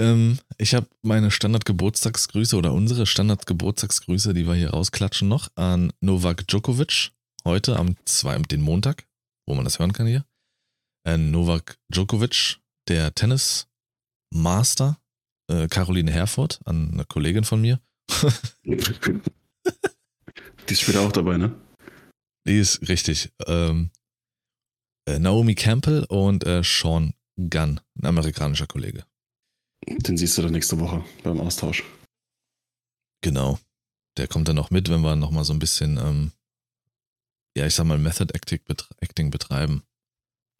ähm, 0.00 0.38
ich 0.56 0.74
habe 0.74 0.88
meine 1.02 1.30
Standard-Geburtstagsgrüße 1.30 2.56
oder 2.56 2.72
unsere 2.72 3.06
Standard-Geburtstagsgrüße, 3.06 4.34
die 4.34 4.46
wir 4.46 4.54
hier 4.54 4.70
rausklatschen, 4.70 5.28
noch 5.28 5.50
an 5.54 5.92
Novak 6.00 6.46
Djokovic. 6.46 7.12
Heute 7.44 7.76
am 7.76 7.96
2. 8.04 8.38
den 8.42 8.62
Montag, 8.62 9.06
wo 9.46 9.54
man 9.54 9.64
das 9.64 9.78
hören 9.78 9.92
kann 9.92 10.06
hier. 10.06 10.24
Äh, 11.06 11.18
Novak 11.18 11.78
Djokovic, 11.88 12.58
der 12.88 13.14
Tennis-Master 13.14 14.98
äh, 15.50 15.68
Caroline 15.68 16.10
Herford, 16.10 16.60
an 16.64 16.90
eine 16.92 17.04
Kollegin 17.04 17.44
von 17.44 17.60
mir. 17.60 17.80
Die 20.68 20.74
ist 20.74 20.82
später 20.82 21.00
auch 21.00 21.12
dabei, 21.12 21.36
ne? 21.36 21.54
Die 22.46 22.58
ist 22.58 22.88
richtig. 22.88 23.32
Ähm, 23.46 23.90
äh, 25.06 25.18
Naomi 25.18 25.54
Campbell 25.54 26.04
und 26.04 26.44
äh, 26.44 26.62
Sean 26.62 27.14
Gunn, 27.36 27.80
ein 28.00 28.06
amerikanischer 28.06 28.66
Kollege. 28.66 29.04
Den 29.86 30.16
siehst 30.16 30.36
du 30.36 30.42
dann 30.42 30.52
nächste 30.52 30.78
Woche 30.80 31.04
beim 31.22 31.40
Austausch. 31.40 31.84
Genau. 33.22 33.58
Der 34.16 34.28
kommt 34.28 34.48
dann 34.48 34.56
noch 34.56 34.70
mit, 34.70 34.88
wenn 34.88 35.00
wir 35.00 35.16
nochmal 35.16 35.44
so 35.44 35.52
ein 35.52 35.58
bisschen, 35.58 35.96
ähm, 35.96 36.32
ja, 37.56 37.66
ich 37.66 37.74
sag 37.74 37.84
mal, 37.84 37.98
Method 37.98 38.32
Acting 38.34 39.30
betreiben. 39.30 39.82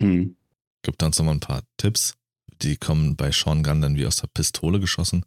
Mhm. 0.00 0.36
Gibt 0.82 1.02
uns 1.02 1.18
nochmal 1.18 1.34
ein 1.34 1.40
paar 1.40 1.62
Tipps 1.76 2.18
die 2.62 2.76
kommen 2.76 3.16
bei 3.16 3.30
Sean 3.30 3.62
Gunn 3.62 3.80
dann 3.80 3.96
wie 3.96 4.06
aus 4.06 4.16
der 4.16 4.28
Pistole 4.28 4.80
geschossen. 4.80 5.24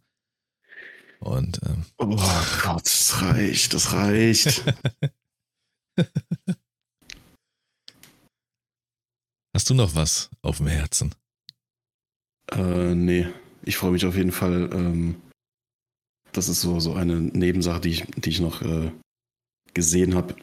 Und 1.22 1.62
ähm, 1.66 1.86
oh 1.98 2.18
Gott, 2.64 2.86
das 2.86 3.22
reicht, 3.22 3.74
das 3.74 3.94
reicht. 3.94 4.64
Hast 9.56 9.70
du 9.70 9.74
noch 9.74 9.96
was 9.96 10.30
auf 10.42 10.58
dem 10.58 10.68
Herzen? 10.68 11.16
Äh, 12.52 12.96
nee, 12.96 13.28
ich 13.64 13.78
freue 13.78 13.92
mich 13.92 14.06
auf 14.06 14.16
jeden 14.16 14.32
Fall. 14.32 14.70
Ähm, 14.74 15.22
das 16.32 16.50
ist 16.50 16.62
so, 16.62 16.80
so 16.80 16.94
eine 16.94 17.20
Nebensache, 17.22 17.82
die 17.82 17.90
ich, 17.90 18.06
die 18.16 18.30
ich 18.30 18.40
noch 18.40 18.62
äh, 18.62 18.92
gesehen 19.74 20.16
habe 20.16 20.36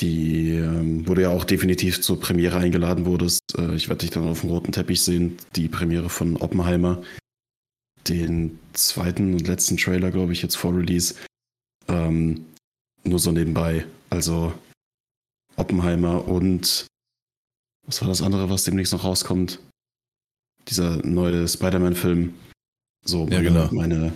die 0.00 0.50
ähm, 0.50 1.06
wurde 1.06 1.22
ja 1.22 1.30
auch 1.30 1.44
definitiv 1.44 2.00
zur 2.00 2.18
Premiere 2.18 2.58
eingeladen 2.58 3.06
wurdest. 3.06 3.40
Äh, 3.56 3.74
ich 3.74 3.88
werde 3.88 4.00
dich 4.00 4.10
dann 4.10 4.28
auf 4.28 4.40
dem 4.40 4.50
roten 4.50 4.72
Teppich 4.72 5.02
sehen. 5.02 5.36
Die 5.56 5.68
Premiere 5.68 6.08
von 6.08 6.36
Oppenheimer. 6.36 7.02
Den 8.08 8.58
zweiten 8.72 9.34
und 9.34 9.46
letzten 9.46 9.76
Trailer, 9.76 10.10
glaube 10.10 10.32
ich, 10.32 10.42
jetzt 10.42 10.56
vor 10.56 10.74
Release. 10.74 11.14
Ähm, 11.88 12.46
nur 13.04 13.18
so 13.18 13.32
nebenbei. 13.32 13.86
Also 14.10 14.52
Oppenheimer 15.56 16.26
und 16.26 16.86
was 17.86 18.00
war 18.00 18.08
das 18.08 18.22
andere, 18.22 18.48
was 18.50 18.64
demnächst 18.64 18.92
noch 18.92 19.04
rauskommt? 19.04 19.58
Dieser 20.68 21.04
neue 21.04 21.48
Spider-Man-Film. 21.48 22.34
So, 23.04 23.24
meine, 23.24 23.34
ja, 23.34 23.42
genau. 23.42 23.68
meine, 23.72 24.12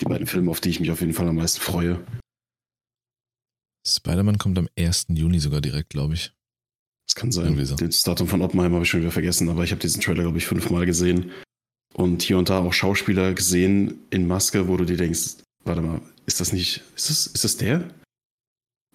die 0.00 0.04
beiden 0.04 0.26
Filme, 0.26 0.50
auf 0.50 0.60
die 0.60 0.70
ich 0.70 0.78
mich 0.78 0.90
auf 0.92 1.00
jeden 1.00 1.12
Fall 1.12 1.26
am 1.26 1.36
meisten 1.36 1.60
freue. 1.60 2.04
Spider-Man 3.86 4.38
kommt 4.38 4.58
am 4.58 4.68
1. 4.78 5.06
Juni 5.08 5.40
sogar 5.40 5.60
direkt, 5.60 5.90
glaube 5.90 6.14
ich. 6.14 6.32
Das 7.06 7.14
kann 7.14 7.32
sein. 7.32 7.64
So. 7.64 7.74
Das 7.74 8.02
Datum 8.02 8.28
von 8.28 8.42
Oppenheimer 8.42 8.76
habe 8.76 8.84
ich 8.84 8.90
schon 8.90 9.00
wieder 9.00 9.10
vergessen, 9.10 9.48
aber 9.48 9.64
ich 9.64 9.70
habe 9.70 9.80
diesen 9.80 10.00
Trailer, 10.00 10.22
glaube 10.22 10.38
ich, 10.38 10.46
fünfmal 10.46 10.86
gesehen. 10.86 11.32
Und 11.94 12.22
hier 12.22 12.38
und 12.38 12.48
da 12.48 12.58
auch 12.60 12.72
Schauspieler 12.72 13.34
gesehen 13.34 14.06
in 14.10 14.26
Maske, 14.26 14.68
wo 14.68 14.76
du 14.76 14.84
dir 14.84 14.96
denkst, 14.96 15.36
warte 15.64 15.80
mal, 15.80 16.00
ist 16.26 16.40
das 16.40 16.52
nicht, 16.52 16.82
ist 16.94 17.10
das, 17.10 17.26
ist 17.26 17.44
das 17.44 17.56
der? 17.56 17.88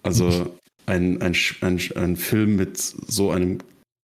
Also 0.03 0.57
ein, 0.85 1.21
ein, 1.21 1.35
ein, 1.61 1.81
ein 1.95 2.17
Film 2.17 2.55
mit 2.55 2.77
so 2.77 3.31
einem 3.31 3.59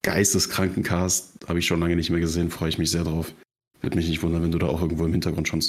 geisteskranken 0.03 0.83
Cast 0.83 1.33
habe 1.49 1.59
ich 1.59 1.67
schon 1.67 1.81
lange 1.81 1.97
nicht 1.97 2.11
mehr 2.11 2.21
gesehen, 2.21 2.51
freue 2.51 2.69
ich 2.69 2.79
mich 2.79 2.91
sehr 2.91 3.05
drauf. 3.05 3.35
Würde 3.81 3.97
mich 3.97 4.09
nicht 4.09 4.23
wundern, 4.23 4.43
wenn 4.43 4.53
du 4.53 4.59
da 4.59 4.67
auch 4.67 4.81
irgendwo 4.81 5.05
im 5.05 5.13
Hintergrund 5.13 5.49
schon 5.49 5.63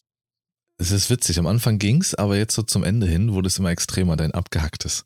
es 0.80 0.92
ist 0.92 1.10
witzig, 1.10 1.40
am 1.40 1.48
Anfang 1.48 1.80
ging's, 1.80 2.14
aber 2.14 2.38
jetzt 2.38 2.54
so 2.54 2.62
zum 2.62 2.84
Ende 2.84 3.08
hin 3.08 3.34
wurde 3.34 3.48
es 3.48 3.58
immer 3.58 3.72
extremer, 3.72 4.16
dein 4.16 4.32
abgehacktes. 4.32 5.06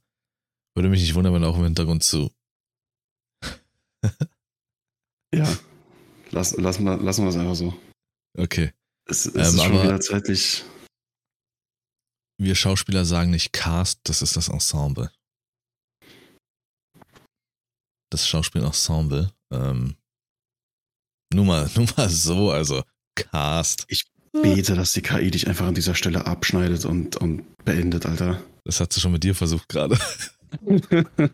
Würde 0.75 0.89
mich 0.89 1.01
nicht 1.01 1.15
wundern, 1.15 1.33
wenn 1.33 1.45
auch 1.45 1.57
im 1.57 1.63
Hintergrund 1.63 2.03
zu. 2.03 2.29
ja, 5.33 5.47
lass, 6.31 6.57
lass 6.57 6.79
lassen 6.79 7.23
wir 7.23 7.29
es 7.29 7.37
einfach 7.37 7.55
so. 7.55 7.73
Okay. 8.37 8.73
Es, 9.05 9.25
es 9.25 9.35
ähm, 9.35 9.41
ist 9.41 9.63
schon 9.63 9.83
wieder 9.83 9.99
zeitlich. 9.99 10.63
Wir 12.39 12.55
Schauspieler 12.55 13.05
sagen 13.05 13.31
nicht 13.31 13.53
Cast, 13.53 13.99
das 14.03 14.21
ist 14.21 14.35
das 14.35 14.47
Ensemble. 14.47 15.11
Das 18.09 18.27
Schauspielensemble. 18.27 19.31
Ähm, 19.51 19.95
nur 21.33 21.45
mal, 21.45 21.69
nur 21.75 21.87
mal 21.97 22.09
so, 22.09 22.51
also 22.51 22.83
Cast. 23.15 23.85
Ich 23.87 24.09
bete, 24.31 24.75
dass 24.75 24.91
die 24.93 25.01
KI 25.01 25.29
dich 25.29 25.47
einfach 25.47 25.67
an 25.67 25.75
dieser 25.75 25.95
Stelle 25.95 26.25
abschneidet 26.25 26.85
und, 26.85 27.17
und 27.17 27.45
beendet, 27.65 28.05
Alter. 28.05 28.41
Das 28.63 28.79
hat 28.79 28.93
sie 28.93 29.01
schon 29.01 29.11
mit 29.11 29.23
dir 29.23 29.35
versucht 29.35 29.67
gerade. 29.69 29.99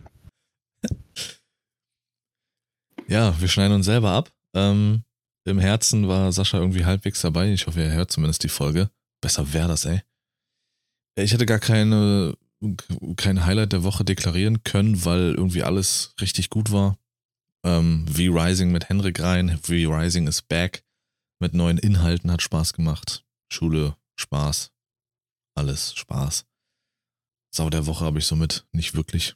ja, 3.08 3.40
wir 3.40 3.48
schneiden 3.48 3.74
uns 3.74 3.86
selber 3.86 4.12
ab. 4.12 4.32
Ähm, 4.56 5.04
Im 5.48 5.60
Herzen 5.60 6.10
war 6.10 6.32
Sascha 6.34 6.58
irgendwie 6.58 6.84
halbwegs 6.84 7.22
dabei. 7.22 7.52
Ich 7.54 7.68
hoffe, 7.68 7.82
er 7.82 7.94
hört 7.94 8.12
zumindest 8.12 8.44
die 8.44 8.50
Folge. 8.50 8.90
Besser 9.22 9.54
wäre 9.54 9.70
das, 9.70 9.86
ey. 9.86 10.02
Ich 11.16 11.34
hatte 11.34 11.46
gar 11.46 11.60
keine 11.60 12.38
kein 13.16 13.46
Highlight 13.46 13.72
der 13.72 13.84
Woche 13.84 14.04
deklarieren 14.04 14.64
können, 14.64 15.06
weil 15.06 15.36
irgendwie 15.36 15.64
alles 15.64 16.16
richtig 16.20 16.50
gut 16.50 16.72
war. 16.72 16.98
Ähm, 17.64 18.08
V-Rising 18.08 18.72
mit 18.72 18.90
Henrik 18.90 19.20
rein, 19.20 19.58
V-Rising 19.62 20.28
ist 20.28 20.48
back 20.48 20.84
mit 21.40 21.54
neuen 21.54 21.78
Inhalten, 21.78 22.32
hat 22.32 22.42
Spaß 22.42 22.74
gemacht. 22.74 23.26
Schule, 23.52 23.96
Spaß, 24.20 24.72
alles 25.56 25.96
Spaß. 25.96 26.46
Sau 27.54 27.70
der 27.70 27.86
Woche 27.86 28.06
habe 28.06 28.20
ich 28.20 28.26
somit 28.26 28.68
nicht 28.72 28.96
wirklich. 28.96 29.36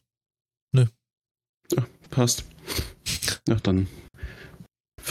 Nö. 0.73 0.87
Ja, 1.71 1.85
passt. 2.09 2.43
Ja, 3.47 3.55
dann 3.55 3.87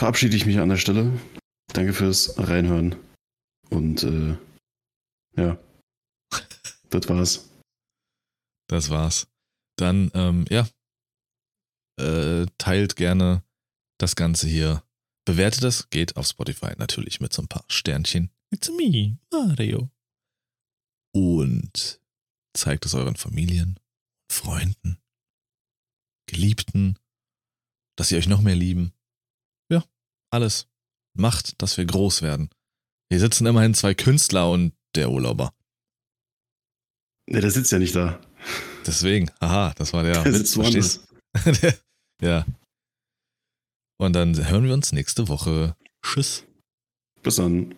verabschiede 0.01 0.35
ich 0.35 0.47
mich 0.47 0.57
an 0.57 0.69
der 0.69 0.77
Stelle. 0.77 1.11
Danke 1.73 1.93
fürs 1.93 2.33
Reinhören. 2.39 2.95
Und 3.69 4.01
äh, 4.01 4.35
ja, 5.37 5.59
das 6.89 7.07
war's. 7.07 7.51
Das 8.67 8.89
war's. 8.89 9.27
Dann, 9.77 10.09
ähm, 10.15 10.45
ja, 10.49 10.67
äh, 11.99 12.47
teilt 12.57 12.95
gerne 12.95 13.43
das 13.99 14.15
Ganze 14.15 14.47
hier. 14.47 14.83
Bewertet 15.23 15.65
es, 15.65 15.87
geht 15.91 16.17
auf 16.17 16.25
Spotify 16.25 16.73
natürlich 16.79 17.21
mit 17.21 17.31
so 17.31 17.43
ein 17.43 17.47
paar 17.47 17.65
Sternchen. 17.67 18.31
It's 18.49 18.71
me, 18.71 19.19
Mario. 19.31 19.91
Und 21.13 22.01
zeigt 22.57 22.87
es 22.87 22.95
euren 22.95 23.17
Familien, 23.17 23.79
Freunden, 24.31 24.97
Geliebten, 26.25 26.97
dass 27.95 28.07
sie 28.07 28.17
euch 28.17 28.27
noch 28.27 28.41
mehr 28.41 28.55
lieben. 28.55 28.93
Alles. 30.31 30.67
Macht, 31.13 31.61
dass 31.61 31.77
wir 31.77 31.85
groß 31.85 32.21
werden. 32.21 32.49
Hier 33.11 33.19
sitzen 33.19 33.45
immerhin 33.45 33.73
zwei 33.73 33.93
Künstler 33.93 34.49
und 34.49 34.73
der 34.95 35.11
Urlauber. 35.11 35.53
Ne, 37.29 37.41
der 37.41 37.51
sitzt 37.51 37.71
ja 37.71 37.79
nicht 37.79 37.95
da. 37.95 38.19
Deswegen, 38.85 39.29
aha, 39.39 39.73
das 39.75 39.93
war 39.93 40.03
der, 40.03 40.23
der 40.23 40.33
Witz, 40.33 40.53
verstehst 40.53 41.07
Ja. 42.21 42.45
Und 43.97 44.13
dann 44.13 44.49
hören 44.49 44.65
wir 44.65 44.73
uns 44.73 44.91
nächste 44.93 45.27
Woche. 45.27 45.75
Tschüss. 46.01 46.45
Bis 47.21 47.35
dann. 47.35 47.75